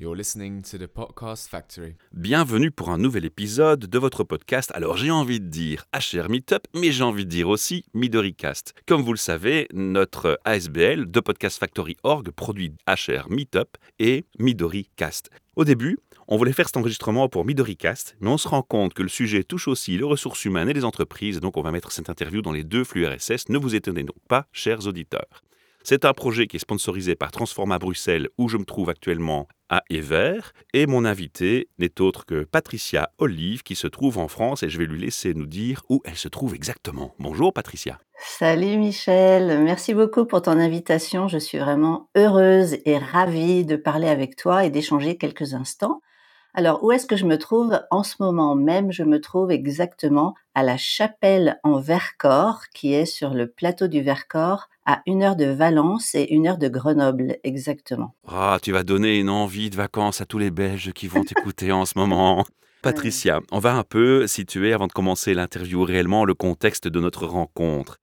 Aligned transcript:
You're 0.00 0.16
listening 0.16 0.62
to 0.62 0.78
the 0.78 0.86
Podcast 0.86 1.46
Factory. 1.46 1.94
Bienvenue 2.14 2.70
pour 2.70 2.88
un 2.88 2.96
nouvel 2.96 3.26
épisode 3.26 3.80
de 3.80 3.98
votre 3.98 4.24
podcast. 4.24 4.72
Alors 4.74 4.96
j'ai 4.96 5.10
envie 5.10 5.40
de 5.40 5.48
dire 5.48 5.84
HR 5.92 6.30
Meetup, 6.30 6.66
mais 6.74 6.90
j'ai 6.90 7.04
envie 7.04 7.26
de 7.26 7.30
dire 7.30 7.50
aussi 7.50 7.84
MidoriCast. 7.92 8.72
Comme 8.86 9.02
vous 9.02 9.12
le 9.12 9.18
savez, 9.18 9.68
notre 9.74 10.40
ASBL 10.46 11.10
de 11.10 11.20
Podcast 11.20 11.58
Factory 11.58 11.98
Org 12.02 12.30
produit 12.30 12.72
HR 12.88 13.28
Meetup 13.28 13.76
et 13.98 14.24
MidoriCast. 14.38 15.28
Au 15.54 15.66
début, 15.66 15.98
on 16.28 16.38
voulait 16.38 16.54
faire 16.54 16.68
cet 16.68 16.78
enregistrement 16.78 17.28
pour 17.28 17.44
MidoriCast, 17.44 18.16
mais 18.20 18.30
on 18.30 18.38
se 18.38 18.48
rend 18.48 18.62
compte 18.62 18.94
que 18.94 19.02
le 19.02 19.10
sujet 19.10 19.44
touche 19.44 19.68
aussi 19.68 19.98
les 19.98 20.02
ressources 20.02 20.46
humaines 20.46 20.70
et 20.70 20.72
les 20.72 20.86
entreprises, 20.86 21.40
donc 21.40 21.58
on 21.58 21.62
va 21.62 21.72
mettre 21.72 21.92
cette 21.92 22.08
interview 22.08 22.40
dans 22.40 22.52
les 22.52 22.64
deux 22.64 22.84
flux 22.84 23.06
RSS. 23.06 23.50
Ne 23.50 23.58
vous 23.58 23.74
étonnez 23.74 24.04
donc 24.04 24.16
pas, 24.28 24.46
chers 24.50 24.86
auditeurs. 24.86 25.42
C'est 25.82 26.04
un 26.04 26.12
projet 26.12 26.46
qui 26.46 26.56
est 26.56 26.60
sponsorisé 26.60 27.14
par 27.14 27.30
Transforma 27.30 27.78
Bruxelles, 27.78 28.28
où 28.36 28.48
je 28.48 28.58
me 28.58 28.64
trouve 28.64 28.90
actuellement 28.90 29.48
à 29.70 29.82
Evert, 29.88 30.52
et 30.74 30.86
mon 30.86 31.06
invité 31.06 31.68
n'est 31.78 32.00
autre 32.02 32.26
que 32.26 32.44
Patricia 32.44 33.10
Olive, 33.18 33.62
qui 33.62 33.76
se 33.76 33.86
trouve 33.86 34.18
en 34.18 34.28
France, 34.28 34.62
et 34.62 34.68
je 34.68 34.76
vais 34.76 34.84
lui 34.84 35.00
laisser 35.00 35.32
nous 35.32 35.46
dire 35.46 35.82
où 35.88 36.02
elle 36.04 36.16
se 36.16 36.28
trouve 36.28 36.54
exactement. 36.54 37.14
Bonjour 37.18 37.54
Patricia. 37.54 37.98
Salut 38.18 38.76
Michel, 38.76 39.62
merci 39.62 39.94
beaucoup 39.94 40.26
pour 40.26 40.42
ton 40.42 40.58
invitation. 40.58 41.28
Je 41.28 41.38
suis 41.38 41.58
vraiment 41.58 42.10
heureuse 42.14 42.76
et 42.84 42.98
ravie 42.98 43.64
de 43.64 43.76
parler 43.76 44.08
avec 44.08 44.36
toi 44.36 44.66
et 44.66 44.70
d'échanger 44.70 45.16
quelques 45.16 45.54
instants. 45.54 46.02
Alors, 46.54 46.82
où 46.82 46.90
est-ce 46.90 47.06
que 47.06 47.16
je 47.16 47.26
me 47.26 47.38
trouve 47.38 47.80
En 47.90 48.02
ce 48.02 48.16
moment 48.18 48.56
même, 48.56 48.90
je 48.90 49.04
me 49.04 49.20
trouve 49.20 49.52
exactement 49.52 50.34
à 50.54 50.62
la 50.62 50.76
chapelle 50.76 51.60
en 51.62 51.78
Vercors, 51.78 52.62
qui 52.74 52.92
est 52.92 53.06
sur 53.06 53.34
le 53.34 53.46
plateau 53.46 53.86
du 53.86 54.02
Vercors, 54.02 54.68
à 54.84 55.02
une 55.06 55.22
heure 55.22 55.36
de 55.36 55.44
Valence 55.44 56.14
et 56.14 56.32
une 56.32 56.48
heure 56.48 56.58
de 56.58 56.68
Grenoble, 56.68 57.36
exactement. 57.44 58.14
Ah, 58.26 58.58
tu 58.60 58.72
vas 58.72 58.82
donner 58.82 59.18
une 59.18 59.30
envie 59.30 59.70
de 59.70 59.76
vacances 59.76 60.20
à 60.20 60.26
tous 60.26 60.38
les 60.38 60.50
Belges 60.50 60.92
qui 60.92 61.06
vont 61.06 61.22
t'écouter 61.22 61.70
en 61.70 61.84
ce 61.84 61.96
moment. 61.96 62.44
Patricia, 62.82 63.40
on 63.52 63.58
va 63.58 63.74
un 63.74 63.84
peu 63.84 64.26
situer, 64.26 64.72
avant 64.72 64.86
de 64.88 64.92
commencer 64.92 65.34
l'interview 65.34 65.84
réellement, 65.84 66.24
le 66.24 66.34
contexte 66.34 66.88
de 66.88 66.98
notre 66.98 67.26
rencontre. 67.26 68.00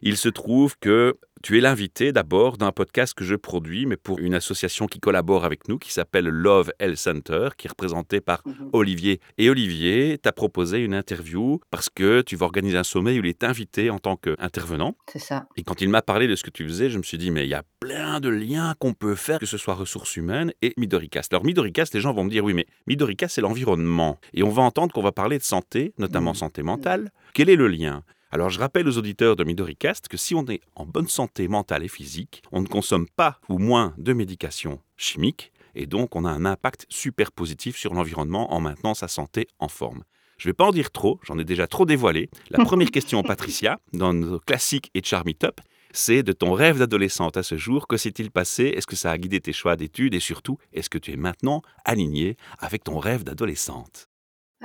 Il 0.00 0.16
se 0.16 0.28
trouve 0.28 0.76
que 0.78 1.18
tu 1.44 1.58
es 1.58 1.60
l'invité 1.60 2.10
d'abord 2.10 2.56
d'un 2.56 2.72
podcast 2.72 3.12
que 3.12 3.22
je 3.22 3.34
produis, 3.34 3.84
mais 3.84 3.98
pour 3.98 4.18
une 4.18 4.32
association 4.32 4.86
qui 4.86 4.98
collabore 4.98 5.44
avec 5.44 5.68
nous, 5.68 5.78
qui 5.78 5.92
s'appelle 5.92 6.24
Love 6.26 6.72
Health 6.80 6.96
Center, 6.96 7.48
qui 7.58 7.66
est 7.66 7.68
représentée 7.68 8.22
par 8.22 8.40
Mhm. 8.46 8.70
Olivier. 8.72 9.20
Et 9.36 9.50
Olivier 9.50 10.16
t'a 10.16 10.32
proposé 10.32 10.78
une 10.78 10.94
interview 10.94 11.60
parce 11.70 11.90
que 11.90 12.22
tu 12.22 12.34
vas 12.36 12.46
organiser 12.46 12.78
un 12.78 12.82
sommet 12.82 13.12
où 13.18 13.22
il 13.22 13.26
est 13.26 13.44
invité 13.44 13.90
en 13.90 13.98
tant 13.98 14.16
qu'intervenant. 14.16 14.96
C'est 15.12 15.18
ça. 15.18 15.46
Et 15.58 15.64
quand 15.64 15.82
il 15.82 15.90
m'a 15.90 16.00
parlé 16.00 16.28
de 16.28 16.34
ce 16.34 16.44
que 16.44 16.50
tu 16.50 16.64
faisais, 16.64 16.88
je 16.88 16.96
me 16.96 17.02
suis 17.02 17.18
dit, 17.18 17.30
mais 17.30 17.44
il 17.44 17.50
y 17.50 17.54
a 17.54 17.62
plein 17.78 18.20
de 18.20 18.30
liens 18.30 18.74
qu'on 18.78 18.94
peut 18.94 19.14
faire, 19.14 19.38
que 19.38 19.44
ce 19.44 19.58
soit 19.58 19.74
ressources 19.74 20.16
humaines 20.16 20.50
et 20.62 20.72
Midoricast. 20.78 21.30
Alors 21.34 21.44
Midoricast, 21.44 21.92
les 21.92 22.00
gens 22.00 22.14
vont 22.14 22.24
me 22.24 22.30
dire, 22.30 22.42
oui, 22.42 22.54
mais 22.54 22.64
Midoricast, 22.86 23.34
c'est 23.34 23.42
l'environnement. 23.42 24.18
Et 24.32 24.42
on 24.42 24.48
va 24.48 24.62
entendre 24.62 24.94
qu'on 24.94 25.02
va 25.02 25.12
parler 25.12 25.36
de 25.36 25.42
santé, 25.44 25.92
notamment 25.98 26.30
Mhm. 26.30 26.36
santé 26.36 26.62
mentale. 26.62 27.12
Quel 27.34 27.50
est 27.50 27.56
le 27.56 27.68
lien? 27.68 28.02
Alors 28.34 28.50
je 28.50 28.58
rappelle 28.58 28.88
aux 28.88 28.98
auditeurs 28.98 29.36
de 29.36 29.44
Midoricast 29.44 30.08
que 30.08 30.16
si 30.16 30.34
on 30.34 30.44
est 30.46 30.60
en 30.74 30.86
bonne 30.86 31.06
santé 31.06 31.46
mentale 31.46 31.84
et 31.84 31.88
physique, 31.88 32.42
on 32.50 32.62
ne 32.62 32.66
consomme 32.66 33.06
pas 33.08 33.38
ou 33.48 33.58
moins 33.58 33.94
de 33.96 34.12
médications 34.12 34.80
chimiques 34.96 35.52
et 35.76 35.86
donc 35.86 36.16
on 36.16 36.24
a 36.24 36.30
un 36.30 36.44
impact 36.44 36.84
super 36.88 37.30
positif 37.30 37.76
sur 37.76 37.94
l'environnement 37.94 38.52
en 38.52 38.58
maintenant 38.58 38.94
sa 38.94 39.06
santé 39.06 39.46
en 39.60 39.68
forme. 39.68 40.02
Je 40.36 40.48
ne 40.48 40.50
vais 40.50 40.54
pas 40.54 40.64
en 40.64 40.72
dire 40.72 40.90
trop, 40.90 41.20
j'en 41.22 41.38
ai 41.38 41.44
déjà 41.44 41.68
trop 41.68 41.86
dévoilé. 41.86 42.28
La 42.50 42.64
première 42.64 42.90
question, 42.90 43.22
Patricia, 43.22 43.78
dans 43.92 44.12
nos 44.12 44.40
classiques 44.40 44.90
et 44.94 45.02
Char 45.04 45.24
Meetup, 45.24 45.60
c'est 45.92 46.24
de 46.24 46.32
ton 46.32 46.54
rêve 46.54 46.80
d'adolescente 46.80 47.36
à 47.36 47.44
ce 47.44 47.56
jour. 47.56 47.86
Que 47.86 47.96
s'est-il 47.96 48.32
passé? 48.32 48.64
Est-ce 48.64 48.88
que 48.88 48.96
ça 48.96 49.12
a 49.12 49.16
guidé 49.16 49.40
tes 49.40 49.52
choix 49.52 49.76
d'études? 49.76 50.12
Et 50.12 50.18
surtout, 50.18 50.58
est-ce 50.72 50.90
que 50.90 50.98
tu 50.98 51.12
es 51.12 51.16
maintenant 51.16 51.62
aligné 51.84 52.36
avec 52.58 52.82
ton 52.82 52.98
rêve 52.98 53.22
d'adolescente? 53.22 54.08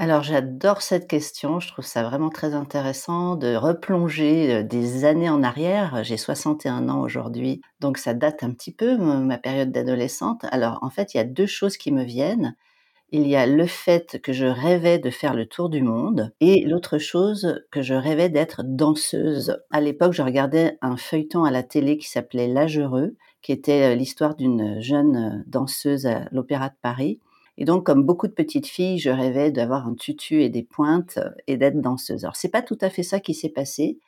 Alors 0.02 0.24
j'adore 0.24 0.82
cette 0.82 1.10
question, 1.10 1.60
je 1.60 1.68
trouve 1.68 1.84
ça 1.84 2.04
vraiment 2.04 2.30
très 2.30 2.54
intéressant 2.54 3.36
de 3.36 3.54
replonger 3.54 4.54
euh, 4.56 4.64
des 4.64 5.04
années 5.04 5.30
en 5.30 5.44
arrière. 5.44 6.06
J'ai 6.06 6.16
61 6.16 6.88
ans 6.88 7.02
aujourd'hui, 7.02 7.60
donc 7.82 7.98
ça 7.98 8.14
date 8.14 8.42
un 8.42 8.52
petit 8.52 8.72
peu 8.72 8.96
ma 8.96 9.38
période 9.38 9.74
d'adolescente. 9.74 10.46
Alors 10.52 10.80
en 10.84 10.90
fait, 10.90 11.14
il 11.14 11.18
y 11.18 11.20
a 11.20 11.26
deux 11.26 11.48
choses 11.48 11.76
qui 11.76 11.92
me 11.92 12.06
viennent. 12.06 12.56
Il 13.12 13.28
y 13.28 13.36
a 13.36 13.46
le 13.46 13.66
fait 13.66 14.22
que 14.24 14.32
je 14.32 14.46
rêvais 14.46 15.00
de 15.00 15.10
faire 15.10 15.34
le 15.34 15.46
tour 15.46 15.68
du 15.68 15.82
monde 15.82 16.32
et 16.40 16.64
l'autre 16.64 16.98
chose 16.98 17.62
que 17.70 17.82
je 17.82 17.94
rêvais 17.94 18.30
d'être 18.30 18.62
danseuse. 18.64 19.58
À 19.70 19.82
l'époque, 19.82 20.14
je 20.14 20.22
regardais 20.22 20.78
un 20.82 20.96
feuilleton 20.96 21.44
à 21.44 21.52
la 21.52 21.64
télé 21.64 21.98
qui 21.98 22.08
s'appelait 22.08 22.48
L'âge 22.48 22.80
heureux, 22.80 23.18
qui 23.42 23.52
était 23.52 23.92
euh, 23.92 23.96
l'histoire 23.96 24.36
d'une 24.36 24.80
jeune 24.80 25.18
euh, 25.18 25.44
danseuse 25.46 26.06
à 26.06 26.24
l'Opéra 26.32 26.70
de 26.70 26.76
Paris. 26.82 27.20
Et 27.60 27.66
donc, 27.66 27.86
comme 27.86 28.04
beaucoup 28.04 28.28
de 28.28 28.34
petites 28.34 28.68
filles, 28.68 28.98
je 29.00 29.10
rêvais 29.10 29.52
d'avoir 29.52 29.86
un 29.86 29.94
tutu 29.94 30.42
et 30.42 30.50
des 30.50 30.64
pointes 30.64 31.18
euh, 31.18 31.30
et 31.46 31.58
d'être 31.58 31.82
danseuse. 31.82 32.24
Alors, 32.24 32.38
c'est 32.38 32.50
pas 32.50 32.62
tout 32.62 32.78
à 32.80 32.90
fait 32.90 33.04
ça 33.04 33.20
qui 33.20 33.34
s'est 33.34 33.50
passé. 33.50 34.00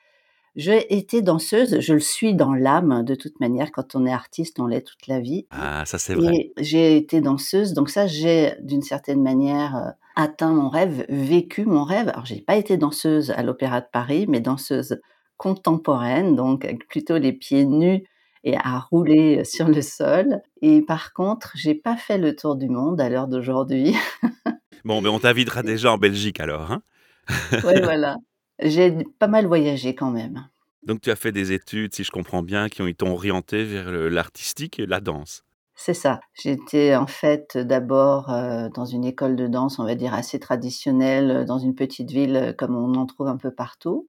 J'ai 0.56 0.94
été 0.98 1.22
danseuse, 1.22 1.80
je 1.80 1.94
le 1.94 2.00
suis 2.00 2.34
dans 2.34 2.54
l'âme 2.54 3.04
de 3.04 3.14
toute 3.14 3.40
manière. 3.42 3.72
Quand 3.72 3.94
on 3.96 4.06
est 4.06 4.12
artiste, 4.12 4.60
on 4.60 4.68
l'est 4.68 4.82
toute 4.82 5.06
la 5.08 5.20
vie. 5.20 5.48
Ah, 5.52 5.84
ça 5.86 5.98
c'est 5.98 6.14
vrai. 6.14 6.52
J'ai 6.58 6.96
été 6.96 7.20
danseuse, 7.20 7.74
donc 7.74 7.90
ça, 7.90 8.08
j'ai 8.08 8.54
d'une 8.62 8.82
certaine 8.82 9.22
manière 9.22 9.76
euh, 9.76 9.92
atteint 10.16 10.54
mon 10.54 10.70
rêve, 10.70 11.06
vécu 11.10 11.66
mon 11.66 11.84
rêve. 11.84 12.08
Alors, 12.08 12.26
j'ai 12.26 12.42
pas 12.42 12.56
été 12.56 12.78
danseuse 12.78 13.32
à 13.32 13.44
l'Opéra 13.44 13.82
de 13.82 13.88
Paris, 13.92 14.28
mais 14.30 14.40
danseuse 14.40 15.02
contemporaine, 15.36 16.38
donc 16.38 16.64
avec 16.64 16.88
plutôt 16.88 17.18
les 17.18 17.34
pieds 17.34 17.66
nus 17.66 18.06
et 18.44 18.58
à 18.58 18.80
rouler 18.80 19.44
sur 19.44 19.68
le 19.68 19.82
sol. 19.82 20.42
Et 20.62 20.82
par 20.82 21.14
contre, 21.14 21.52
j'ai 21.56 21.76
pas 21.76 21.96
fait 21.96 22.18
le 22.18 22.36
tour 22.36 22.56
du 22.56 22.70
monde 22.70 23.00
à 23.00 23.10
l'heure 23.10 23.28
d'aujourd'hui. 23.28 23.96
Bon, 24.84 25.00
mais 25.00 25.10
on 25.10 25.20
t'invitera 25.20 25.62
déjà 25.62 25.94
en 25.94 26.00
Belgique 26.00 26.40
alors. 26.40 26.72
Hein 26.72 26.82
ouais, 27.64 27.82
voilà. 27.82 28.18
J'ai 28.60 28.92
pas 29.20 29.28
mal 29.28 29.46
voyagé 29.46 29.94
quand 29.94 30.10
même. 30.10 30.48
Donc 30.84 31.02
tu 31.02 31.12
as 31.12 31.16
fait 31.16 31.32
des 31.32 31.52
études, 31.52 31.94
si 31.94 32.04
je 32.04 32.10
comprends 32.10 32.42
bien, 32.42 32.68
qui 32.68 32.82
ont 32.82 32.88
été 32.88 33.06
orientées 33.08 33.64
vers 33.64 33.92
l'artistique 33.92 34.80
et 34.80 34.88
la 34.88 35.00
danse. 35.00 35.44
C'est 35.76 35.94
ça. 35.94 36.20
J'étais 36.34 36.96
en 36.96 37.08
fait 37.08 37.58
d'abord 37.58 38.32
euh, 38.32 38.70
dans 38.70 38.86
une 38.86 39.06
école 39.06 39.36
de 39.36 39.48
danse, 39.48 39.80
on 39.80 39.86
va 39.86 39.96
dire 39.96 40.14
assez 40.14 40.40
traditionnelle, 40.40 41.46
dans 41.46 41.58
une 41.58 41.76
petite 41.76 42.12
ville 42.12 42.36
euh, 42.36 42.54
comme 42.54 42.76
on 42.76 42.96
en 42.96 43.06
trouve 43.06 43.28
un 43.28 43.38
peu 43.38 43.52
partout. 43.52 44.08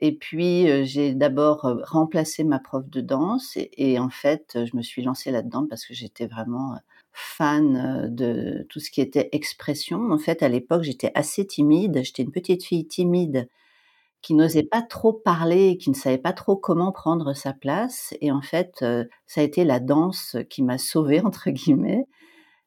Et 0.00 0.12
puis 0.12 0.84
j'ai 0.84 1.14
d'abord 1.14 1.68
remplacé 1.84 2.44
ma 2.44 2.58
prof 2.58 2.88
de 2.88 3.00
danse 3.00 3.56
et, 3.56 3.70
et 3.76 3.98
en 3.98 4.10
fait 4.10 4.58
je 4.64 4.76
me 4.76 4.82
suis 4.82 5.02
lancée 5.02 5.30
là-dedans 5.30 5.66
parce 5.68 5.84
que 5.86 5.94
j'étais 5.94 6.26
vraiment 6.26 6.76
fan 7.18 8.08
de 8.14 8.64
tout 8.68 8.80
ce 8.80 8.90
qui 8.90 9.00
était 9.00 9.28
expression. 9.32 10.10
En 10.12 10.18
fait, 10.18 10.42
à 10.42 10.48
l'époque, 10.48 10.84
j'étais 10.84 11.10
assez 11.14 11.46
timide. 11.46 12.00
J'étais 12.04 12.22
une 12.22 12.30
petite 12.30 12.64
fille 12.64 12.86
timide 12.86 13.48
qui 14.22 14.34
n'osait 14.34 14.62
pas 14.64 14.82
trop 14.82 15.12
parler, 15.12 15.78
qui 15.78 15.90
ne 15.90 15.94
savait 15.94 16.18
pas 16.18 16.32
trop 16.32 16.56
comment 16.56 16.92
prendre 16.92 17.34
sa 17.34 17.52
place. 17.52 18.14
Et 18.20 18.30
en 18.32 18.40
fait, 18.40 18.84
ça 19.26 19.40
a 19.40 19.44
été 19.44 19.64
la 19.64 19.80
danse 19.80 20.36
qui 20.48 20.62
m'a 20.62 20.78
sauvée, 20.78 21.20
entre 21.24 21.50
guillemets. 21.50 22.06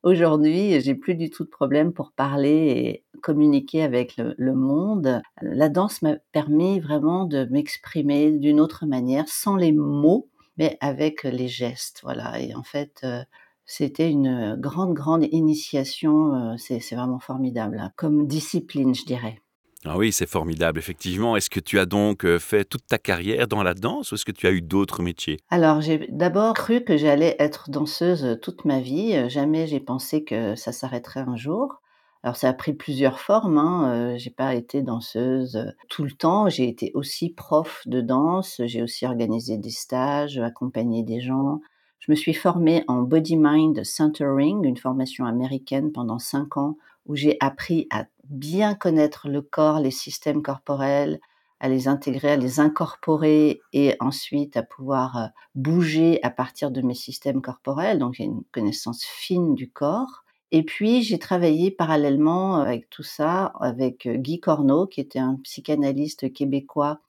Aujourd'hui, 0.04 0.82
j'ai 0.82 0.96
plus 0.96 1.16
du 1.16 1.30
tout 1.30 1.44
de 1.44 1.50
problème 1.50 1.94
pour 1.94 2.12
parler 2.12 3.04
communiquer 3.22 3.84
avec 3.84 4.18
le, 4.18 4.34
le 4.38 4.54
monde. 4.54 5.22
La 5.42 5.70
danse 5.70 6.02
m'a 6.02 6.16
permis 6.32 6.80
vraiment 6.80 7.26
de 7.26 7.48
m'exprimer 7.52 8.32
d'une 8.32 8.60
autre 8.60 8.86
manière, 8.86 9.28
sans 9.28 9.56
les 9.56 9.72
mots, 9.72 10.28
mais 10.58 10.78
avec 10.82 11.24
les 11.24 11.48
gestes. 11.48 12.02
Voilà. 12.04 12.40
Et 12.42 12.54
en 12.56 12.64
fait, 12.64 13.02
euh, 13.04 13.24
c'était 13.66 14.10
une 14.10 14.56
grande, 14.60 14.94
grande 14.94 15.26
initiation. 15.32 16.34
euh, 16.36 16.56
C'est 16.58 16.96
vraiment 16.96 17.20
formidable, 17.20 17.80
hein, 17.80 17.92
comme 17.96 18.28
discipline, 18.28 18.94
je 18.94 19.06
dirais. 19.06 19.40
Ah 19.84 19.98
oui, 19.98 20.12
c'est 20.12 20.30
formidable, 20.30 20.78
effectivement. 20.78 21.36
Est-ce 21.36 21.50
que 21.50 21.60
tu 21.60 21.80
as 21.80 21.88
donc 21.88 22.24
euh, 22.24 22.38
fait 22.38 22.66
toute 22.66 22.86
ta 22.86 23.00
carrière 23.00 23.48
dans 23.48 23.64
la 23.64 23.74
danse 23.74 24.12
ou 24.12 24.16
est-ce 24.16 24.26
que 24.26 24.32
tu 24.32 24.46
as 24.46 24.52
eu 24.52 24.62
d'autres 24.62 25.02
métiers? 25.02 25.40
Alors, 25.50 25.82
j'ai 25.82 26.08
d'abord 26.12 26.54
cru 26.54 26.84
que 26.84 26.98
j'allais 26.98 27.36
être 27.40 27.72
danseuse 27.72 28.38
toute 28.44 28.64
ma 28.66 28.80
vie. 28.80 29.28
Jamais 29.30 29.66
j'ai 29.66 29.80
pensé 29.80 30.24
que 30.24 30.56
ça 30.56 30.72
s'arrêterait 30.72 31.26
un 31.28 31.36
jour. 31.36 31.82
Alors, 32.24 32.36
ça 32.36 32.50
a 32.50 32.54
pris 32.54 32.74
plusieurs 32.74 33.20
formes. 33.20 33.58
Hein. 33.58 33.94
Euh, 33.94 34.18
j'ai 34.18 34.30
pas 34.30 34.54
été 34.54 34.82
danseuse 34.84 35.56
euh, 35.56 35.72
tout 35.90 36.04
le 36.04 36.12
temps. 36.12 36.50
J'ai 36.50 36.68
été 36.68 36.92
aussi 36.94 37.30
prof 37.30 37.82
de 37.88 38.02
danse. 38.02 38.62
J'ai 38.66 38.84
aussi 38.84 39.06
organisé 39.06 39.58
des 39.58 39.72
stages, 39.72 40.38
accompagné 40.38 41.04
des 41.04 41.20
gens. 41.20 41.62
Je 42.00 42.12
me 42.12 42.16
suis 42.16 42.34
formée 42.34 42.84
en 42.88 43.02
Body 43.02 43.38
Mind 43.38 43.84
Centering, 43.84 44.66
une 44.66 44.78
formation 44.78 45.26
américaine 45.26 45.92
pendant 45.92 46.20
cinq 46.20 46.58
ans 46.58 46.78
où 47.06 47.16
j'ai 47.16 47.38
appris 47.40 47.88
à 47.92 48.06
bien 48.26 48.76
connaître 48.76 49.28
le 49.28 49.42
corps, 49.42 49.80
les 49.80 49.92
systèmes 49.92 50.42
corporels, 50.42 51.20
à 51.60 51.70
les 51.70 51.88
intégrer, 51.88 52.32
à 52.32 52.38
les 52.38 52.60
incorporer 52.60 53.62
et 53.72 53.96
ensuite 54.00 54.58
à 54.58 54.64
pouvoir 54.64 55.18
euh, 55.18 55.28
bouger 55.54 56.20
à 56.24 56.32
partir 56.32 56.72
de 56.72 56.82
mes 56.82 56.96
systèmes 56.96 57.42
corporels. 57.42 58.00
Donc 58.00 58.16
j'ai 58.16 58.24
une 58.24 58.44
connaissance 58.52 59.04
fine 59.04 59.54
du 59.54 59.70
corps. 59.70 60.21
Et 60.52 60.64
puis 60.64 61.02
j'ai 61.02 61.18
travaillé 61.18 61.72
parallèlement 61.72 62.58
avec 62.58 62.90
tout 62.90 63.04
ça 63.04 63.54
avec 63.60 64.06
euh, 64.06 64.16
Guy 64.16 64.40
Corneau, 64.40 64.86
qui 64.86 65.00
était 65.00 65.20
un 65.20 65.38
psychanalyste 65.44 66.34
québécois, 66.34 67.00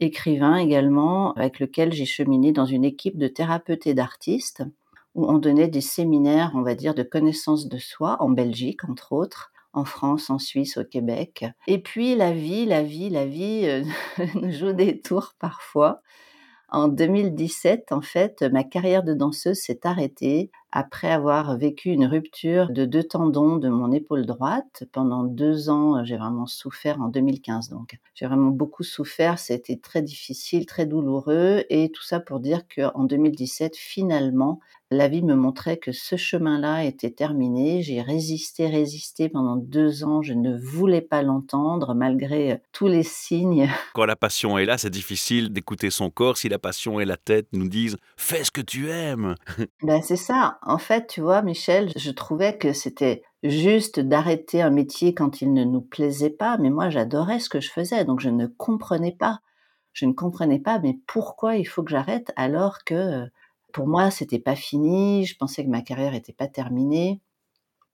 écrivain 0.00 0.56
également, 0.56 1.34
avec 1.34 1.60
lequel 1.60 1.92
j'ai 1.92 2.06
cheminé 2.06 2.52
dans 2.52 2.64
une 2.64 2.84
équipe 2.84 3.18
de 3.18 3.28
thérapeutes 3.28 3.86
et 3.86 3.94
d'artistes, 3.94 4.64
où 5.14 5.26
on 5.26 5.38
donnait 5.38 5.68
des 5.68 5.80
séminaires, 5.82 6.52
on 6.54 6.62
va 6.62 6.74
dire, 6.74 6.94
de 6.94 7.02
connaissance 7.02 7.68
de 7.68 7.78
soi, 7.78 8.16
en 8.20 8.30
Belgique 8.30 8.84
entre 8.84 9.12
autres, 9.12 9.52
en 9.74 9.84
France, 9.84 10.30
en 10.30 10.38
Suisse, 10.38 10.78
au 10.78 10.84
Québec. 10.84 11.44
Et 11.66 11.78
puis 11.78 12.14
la 12.14 12.32
vie, 12.32 12.64
la 12.64 12.82
vie, 12.82 13.10
la 13.10 13.26
vie 13.26 13.64
euh, 13.64 13.84
nous 14.34 14.50
joue 14.50 14.72
des 14.72 15.00
tours 15.00 15.34
parfois. 15.38 16.00
En 16.70 16.88
2017, 16.88 17.92
en 17.92 18.00
fait, 18.00 18.42
ma 18.42 18.64
carrière 18.64 19.02
de 19.02 19.14
danseuse 19.14 19.58
s'est 19.58 19.80
arrêtée 19.84 20.50
après 20.70 21.10
avoir 21.10 21.56
vécu 21.56 21.90
une 21.90 22.04
rupture 22.06 22.70
de 22.70 22.84
deux 22.84 23.02
tendons 23.02 23.56
de 23.56 23.68
mon 23.68 23.90
épaule 23.92 24.26
droite. 24.26 24.84
Pendant 24.92 25.24
deux 25.24 25.70
ans, 25.70 26.04
j'ai 26.04 26.16
vraiment 26.16 26.46
souffert 26.46 27.00
en 27.00 27.08
2015. 27.08 27.70
Donc, 27.70 27.98
j'ai 28.14 28.26
vraiment 28.26 28.50
beaucoup 28.50 28.82
souffert. 28.82 29.38
C'était 29.38 29.76
très 29.78 30.02
difficile, 30.02 30.66
très 30.66 30.86
douloureux. 30.86 31.64
Et 31.70 31.90
tout 31.90 32.02
ça 32.02 32.20
pour 32.20 32.40
dire 32.40 32.62
qu'en 32.68 33.04
2017, 33.04 33.76
finalement, 33.76 34.60
la 34.90 35.08
vie 35.08 35.22
me 35.22 35.34
montrait 35.34 35.76
que 35.76 35.92
ce 35.92 36.16
chemin-là 36.16 36.84
était 36.84 37.10
terminé. 37.10 37.82
J'ai 37.82 38.00
résisté, 38.00 38.68
résisté 38.68 39.28
pendant 39.28 39.56
deux 39.56 40.02
ans. 40.04 40.22
Je 40.22 40.32
ne 40.32 40.56
voulais 40.56 41.02
pas 41.02 41.22
l'entendre 41.22 41.94
malgré 41.94 42.52
euh, 42.52 42.56
tous 42.72 42.88
les 42.88 43.02
signes. 43.02 43.68
Quand 43.94 44.06
la 44.06 44.16
passion 44.16 44.56
est 44.56 44.64
là, 44.64 44.78
c'est 44.78 44.90
difficile 44.90 45.52
d'écouter 45.52 45.90
son 45.90 46.08
corps. 46.08 46.38
Si 46.38 46.48
la 46.48 46.58
passion 46.58 47.00
et 47.00 47.04
la 47.04 47.18
tête 47.18 47.48
nous 47.52 47.68
disent 47.68 47.98
fais 48.16 48.44
ce 48.44 48.50
que 48.50 48.60
tu 48.60 48.90
aimes. 48.90 49.34
Ben, 49.82 50.02
c'est 50.02 50.16
ça. 50.16 50.58
En 50.62 50.78
fait, 50.78 51.06
tu 51.06 51.20
vois, 51.20 51.42
Michel, 51.42 51.92
je 51.96 52.10
trouvais 52.10 52.58
que 52.58 52.72
c'était 52.72 53.22
juste 53.42 54.00
d'arrêter 54.00 54.60
un 54.60 54.70
métier 54.70 55.14
quand 55.14 55.40
il 55.40 55.52
ne 55.52 55.64
nous 55.64 55.80
plaisait 55.80 56.30
pas. 56.30 56.58
Mais 56.58 56.70
moi, 56.70 56.90
j'adorais 56.90 57.38
ce 57.38 57.48
que 57.48 57.60
je 57.60 57.70
faisais. 57.70 58.04
Donc, 58.04 58.20
je 58.20 58.28
ne 58.28 58.46
comprenais 58.46 59.16
pas. 59.18 59.40
Je 59.92 60.06
ne 60.06 60.12
comprenais 60.12 60.58
pas, 60.58 60.78
mais 60.78 60.98
pourquoi 61.06 61.56
il 61.56 61.64
faut 61.64 61.82
que 61.82 61.90
j'arrête 61.90 62.32
alors 62.36 62.84
que 62.84 63.24
pour 63.72 63.86
moi, 63.86 64.10
c'était 64.10 64.38
pas 64.38 64.56
fini. 64.56 65.24
Je 65.24 65.36
pensais 65.36 65.64
que 65.64 65.70
ma 65.70 65.82
carrière 65.82 66.12
n'était 66.12 66.32
pas 66.32 66.48
terminée. 66.48 67.20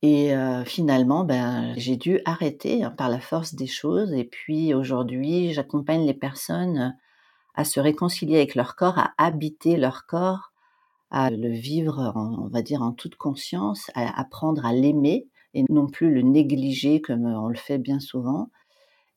Et 0.03 0.35
euh, 0.35 0.65
finalement, 0.65 1.25
ben, 1.25 1.75
j'ai 1.77 1.97
dû 1.97 2.21
arrêter 2.27 2.85
hein, 2.85 2.91
par 2.91 3.09
la 3.09 3.21
force 3.21 3.55
des 3.55 3.67
choses. 3.67 4.13
Et 4.13 4.25
puis 4.25 4.75
aujourd'hui, 4.75 5.53
j'accompagne 5.53 6.07
les 6.07 6.15
personnes 6.15 6.97
à 7.55 7.65
se 7.65 7.81
réconcilier 7.81 8.37
avec 8.37 8.55
leur 8.55 8.77
corps, 8.77 8.99
à 8.99 9.15
habiter 9.17 9.77
leur 9.77 10.07
corps, 10.07 10.53
à 11.11 11.31
le 11.31 11.49
vivre, 11.49 12.13
on 12.17 12.49
va 12.49 12.63
dire, 12.63 12.83
en 12.83 12.93
toute 12.93 13.17
conscience, 13.17 13.91
à 13.95 14.21
apprendre 14.21 14.67
à 14.67 14.73
l'aimer 14.73 15.29
et 15.55 15.65
non 15.71 15.87
plus 15.87 16.13
le 16.13 16.23
négliger 16.23 17.01
comme 17.01 17.25
on 17.25 17.49
le 17.49 17.57
fait 17.57 17.79
bien 17.79 18.01
souvent. 18.01 18.51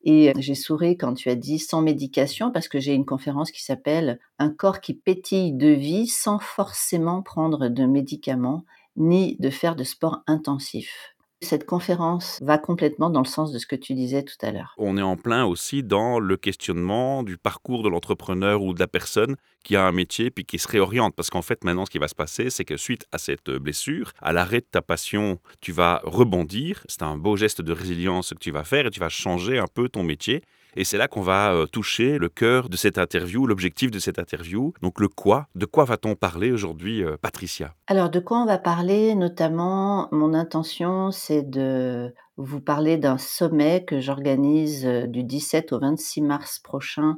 Et 0.04 0.32
j'ai 0.38 0.56
souri 0.56 0.98
quand 0.98 1.14
tu 1.14 1.30
as 1.30 1.36
dit 1.36 1.60
sans 1.60 1.82
médication 1.82 2.52
parce 2.52 2.68
que 2.68 2.80
j'ai 2.80 2.94
une 2.94 3.06
conférence 3.06 3.52
qui 3.52 3.64
s'appelle 3.64 4.20
Un 4.40 4.50
corps 4.50 4.80
qui 4.80 4.94
pétille 4.94 5.54
de 5.54 5.70
vie 5.70 6.08
sans 6.08 6.40
forcément 6.40 7.22
prendre 7.22 7.68
de 7.68 7.86
médicaments 7.86 8.64
ni 8.96 9.36
de 9.40 9.50
faire 9.50 9.76
de 9.76 9.84
sport 9.84 10.24
intensif. 10.28 11.17
Cette 11.42 11.68
conférence 11.68 12.40
va 12.42 12.58
complètement 12.58 13.12
dans 13.12 13.22
le 13.22 13.28
sens 13.28 13.52
de 13.52 13.60
ce 13.60 13.68
que 13.68 13.76
tu 13.76 13.94
disais 13.94 14.24
tout 14.24 14.38
à 14.42 14.52
l'heure. 14.52 14.74
On 14.80 14.98
est 14.98 15.04
en 15.04 15.18
plein 15.18 15.46
aussi 15.46 15.84
dans 15.84 16.20
le 16.20 16.36
questionnement 16.36 17.22
du 17.22 17.38
parcours 17.38 17.84
de 17.84 17.90
l'entrepreneur 17.90 18.64
ou 18.64 18.74
de 18.74 18.80
la 18.80 18.88
personne 18.88 19.36
qui 19.64 19.76
a 19.76 19.86
un 19.86 19.92
métier 19.92 20.32
puis 20.32 20.46
qui 20.46 20.58
se 20.58 20.68
réoriente. 20.68 21.16
Parce 21.16 21.30
qu'en 21.30 21.44
fait, 21.44 21.64
maintenant, 21.64 21.86
ce 21.86 21.92
qui 21.92 22.00
va 22.00 22.08
se 22.08 22.16
passer, 22.16 22.50
c'est 22.50 22.66
que 22.66 22.76
suite 22.76 23.06
à 23.12 23.20
cette 23.20 23.52
blessure, 23.52 24.14
à 24.20 24.34
l'arrêt 24.34 24.62
de 24.62 24.66
ta 24.72 24.82
passion, 24.82 25.40
tu 25.62 25.72
vas 25.72 26.02
rebondir. 26.04 26.84
C'est 26.88 27.04
un 27.04 27.18
beau 27.18 27.38
geste 27.38 27.62
de 27.62 27.72
résilience 27.72 28.32
que 28.32 28.40
tu 28.40 28.50
vas 28.50 28.64
faire 28.64 28.88
et 28.88 28.90
tu 28.90 29.00
vas 29.00 29.10
changer 29.10 29.60
un 29.60 29.68
peu 29.68 29.90
ton 29.90 30.02
métier. 30.02 30.42
Et 30.80 30.84
c'est 30.84 31.00
là 31.00 31.08
qu'on 31.08 31.22
va 31.22 31.54
euh, 31.54 31.66
toucher 31.66 32.20
le 32.20 32.30
cœur 32.30 32.70
de 32.70 32.78
cette 32.78 33.00
interview, 33.00 33.48
l'objectif 33.48 33.90
de 33.90 33.98
cette 33.98 34.20
interview. 34.20 34.74
Donc 34.84 35.00
le 35.00 35.08
quoi, 35.08 35.48
de 35.56 35.66
quoi 35.66 35.86
va-t-on 35.86 36.14
parler 36.14 36.52
aujourd'hui, 36.52 37.04
euh, 37.04 37.18
Patricia? 37.20 37.74
Alors 37.88 38.12
de 38.12 38.20
quoi 38.20 38.44
on 38.44 38.46
va 38.46 38.60
parler? 38.60 39.16
Notamment, 39.16 40.08
mon 40.12 40.36
intention, 40.36 41.10
c'est 41.10 41.42
de 41.42 42.14
vous 42.38 42.62
parler 42.62 42.98
d'un 42.98 43.18
sommet 43.18 43.86
que 43.86 44.00
j'organise 44.00 44.86
euh, 44.86 45.08
du 45.08 45.24
17 45.24 45.74
au 45.74 45.80
26 45.80 46.22
mars 46.22 46.60
prochain 46.60 47.16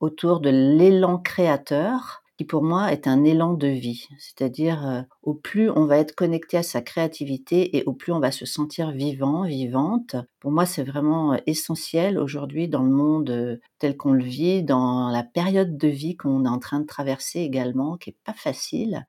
autour 0.00 0.40
de 0.40 0.48
l'élan 0.48 1.18
créateur 1.18 2.23
qui 2.36 2.44
pour 2.44 2.62
moi 2.62 2.92
est 2.92 3.06
un 3.06 3.24
élan 3.24 3.54
de 3.54 3.68
vie. 3.68 4.08
C'est-à-dire, 4.18 4.86
euh, 4.86 5.02
au 5.22 5.34
plus 5.34 5.70
on 5.70 5.86
va 5.86 5.98
être 5.98 6.14
connecté 6.14 6.56
à 6.56 6.62
sa 6.62 6.82
créativité 6.82 7.76
et 7.76 7.84
au 7.84 7.92
plus 7.92 8.12
on 8.12 8.20
va 8.20 8.32
se 8.32 8.46
sentir 8.46 8.90
vivant, 8.90 9.44
vivante. 9.44 10.16
Pour 10.40 10.50
moi, 10.50 10.66
c'est 10.66 10.82
vraiment 10.82 11.34
euh, 11.34 11.38
essentiel 11.46 12.18
aujourd'hui 12.18 12.68
dans 12.68 12.82
le 12.82 12.90
monde 12.90 13.30
euh, 13.30 13.56
tel 13.78 13.96
qu'on 13.96 14.12
le 14.12 14.24
vit, 14.24 14.62
dans 14.62 15.10
la 15.10 15.22
période 15.22 15.76
de 15.76 15.88
vie 15.88 16.16
qu'on 16.16 16.44
est 16.44 16.48
en 16.48 16.58
train 16.58 16.80
de 16.80 16.86
traverser 16.86 17.40
également, 17.40 17.96
qui 17.96 18.10
est 18.10 18.16
pas 18.24 18.34
facile. 18.34 19.06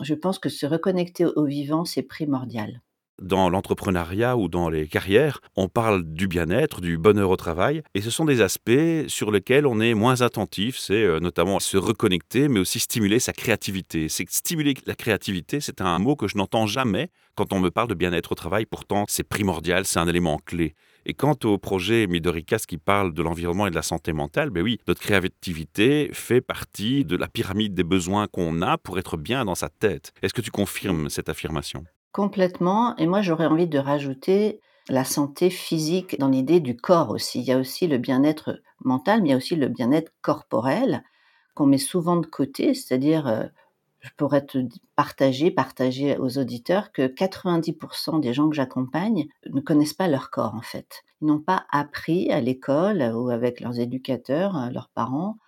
Je 0.00 0.14
pense 0.14 0.38
que 0.38 0.48
se 0.48 0.66
reconnecter 0.66 1.26
au 1.26 1.44
vivant, 1.44 1.84
c'est 1.84 2.02
primordial 2.02 2.80
dans 3.22 3.48
l'entrepreneuriat 3.48 4.36
ou 4.36 4.48
dans 4.48 4.68
les 4.68 4.86
carrières, 4.88 5.40
on 5.56 5.68
parle 5.68 6.04
du 6.04 6.28
bien-être, 6.28 6.80
du 6.80 6.98
bonheur 6.98 7.30
au 7.30 7.36
travail, 7.36 7.82
et 7.94 8.00
ce 8.00 8.10
sont 8.10 8.24
des 8.24 8.40
aspects 8.40 8.70
sur 9.08 9.30
lesquels 9.30 9.66
on 9.66 9.80
est 9.80 9.94
moins 9.94 10.20
attentif, 10.20 10.78
c'est 10.78 11.02
euh, 11.02 11.20
notamment 11.20 11.60
se 11.60 11.76
reconnecter, 11.76 12.48
mais 12.48 12.60
aussi 12.60 12.78
stimuler 12.80 13.18
sa 13.18 13.32
créativité. 13.32 14.08
C'est 14.08 14.28
stimuler 14.28 14.74
la 14.86 14.94
créativité, 14.94 15.60
c'est 15.60 15.80
un 15.80 15.98
mot 15.98 16.16
que 16.16 16.28
je 16.28 16.36
n'entends 16.36 16.66
jamais 16.66 17.10
quand 17.34 17.52
on 17.52 17.60
me 17.60 17.70
parle 17.70 17.88
de 17.88 17.94
bien-être 17.94 18.32
au 18.32 18.34
travail, 18.34 18.66
pourtant 18.66 19.04
c'est 19.08 19.26
primordial, 19.26 19.86
c'est 19.86 19.98
un 19.98 20.08
élément 20.08 20.38
clé. 20.38 20.74
Et 21.04 21.14
quant 21.14 21.36
au 21.44 21.58
projet 21.58 22.06
Midoricas 22.06 22.64
qui 22.68 22.78
parle 22.78 23.12
de 23.12 23.22
l'environnement 23.22 23.66
et 23.66 23.70
de 23.70 23.74
la 23.74 23.82
santé 23.82 24.12
mentale, 24.12 24.50
ben 24.50 24.62
oui, 24.62 24.78
notre 24.86 25.00
créativité 25.00 26.10
fait 26.12 26.40
partie 26.40 27.04
de 27.04 27.16
la 27.16 27.26
pyramide 27.26 27.74
des 27.74 27.82
besoins 27.82 28.28
qu'on 28.28 28.62
a 28.62 28.78
pour 28.78 28.98
être 28.98 29.16
bien 29.16 29.44
dans 29.44 29.56
sa 29.56 29.68
tête. 29.68 30.12
Est-ce 30.22 30.34
que 30.34 30.42
tu 30.42 30.50
confirmes 30.50 31.08
cette 31.08 31.28
affirmation? 31.28 31.84
Complètement. 32.12 32.96
Et 32.96 33.06
moi, 33.06 33.22
j'aurais 33.22 33.46
envie 33.46 33.66
de 33.66 33.78
rajouter 33.78 34.60
la 34.88 35.04
santé 35.04 35.48
physique 35.50 36.18
dans 36.18 36.28
l'idée 36.28 36.60
du 36.60 36.76
corps 36.76 37.10
aussi. 37.10 37.40
Il 37.40 37.46
y 37.46 37.52
a 37.52 37.58
aussi 37.58 37.86
le 37.86 37.98
bien-être 37.98 38.60
mental, 38.84 39.22
mais 39.22 39.28
il 39.28 39.30
y 39.30 39.34
a 39.34 39.38
aussi 39.38 39.56
le 39.56 39.68
bien-être 39.68 40.12
corporel 40.20 41.04
qu'on 41.54 41.66
met 41.66 41.78
souvent 41.78 42.16
de 42.16 42.26
côté. 42.26 42.74
C'est-à-dire, 42.74 43.26
euh, 43.28 43.44
je 44.00 44.10
pourrais 44.16 44.44
te 44.44 44.58
partager, 44.96 45.50
partager 45.50 46.18
aux 46.18 46.38
auditeurs 46.38 46.92
que 46.92 47.06
90% 47.06 48.18
des 48.18 48.34
gens 48.34 48.48
que 48.50 48.56
j'accompagne 48.56 49.28
ne 49.50 49.60
connaissent 49.60 49.94
pas 49.94 50.08
leur 50.08 50.30
corps 50.30 50.54
en 50.54 50.62
fait. 50.62 51.04
Ils 51.22 51.28
n'ont 51.28 51.40
pas 51.40 51.66
appris 51.70 52.30
à 52.32 52.40
l'école 52.40 53.02
ou 53.14 53.30
avec 53.30 53.60
leurs 53.60 53.78
éducateurs, 53.80 54.56
euh, 54.56 54.70
leurs 54.70 54.90
parents, 54.90 55.38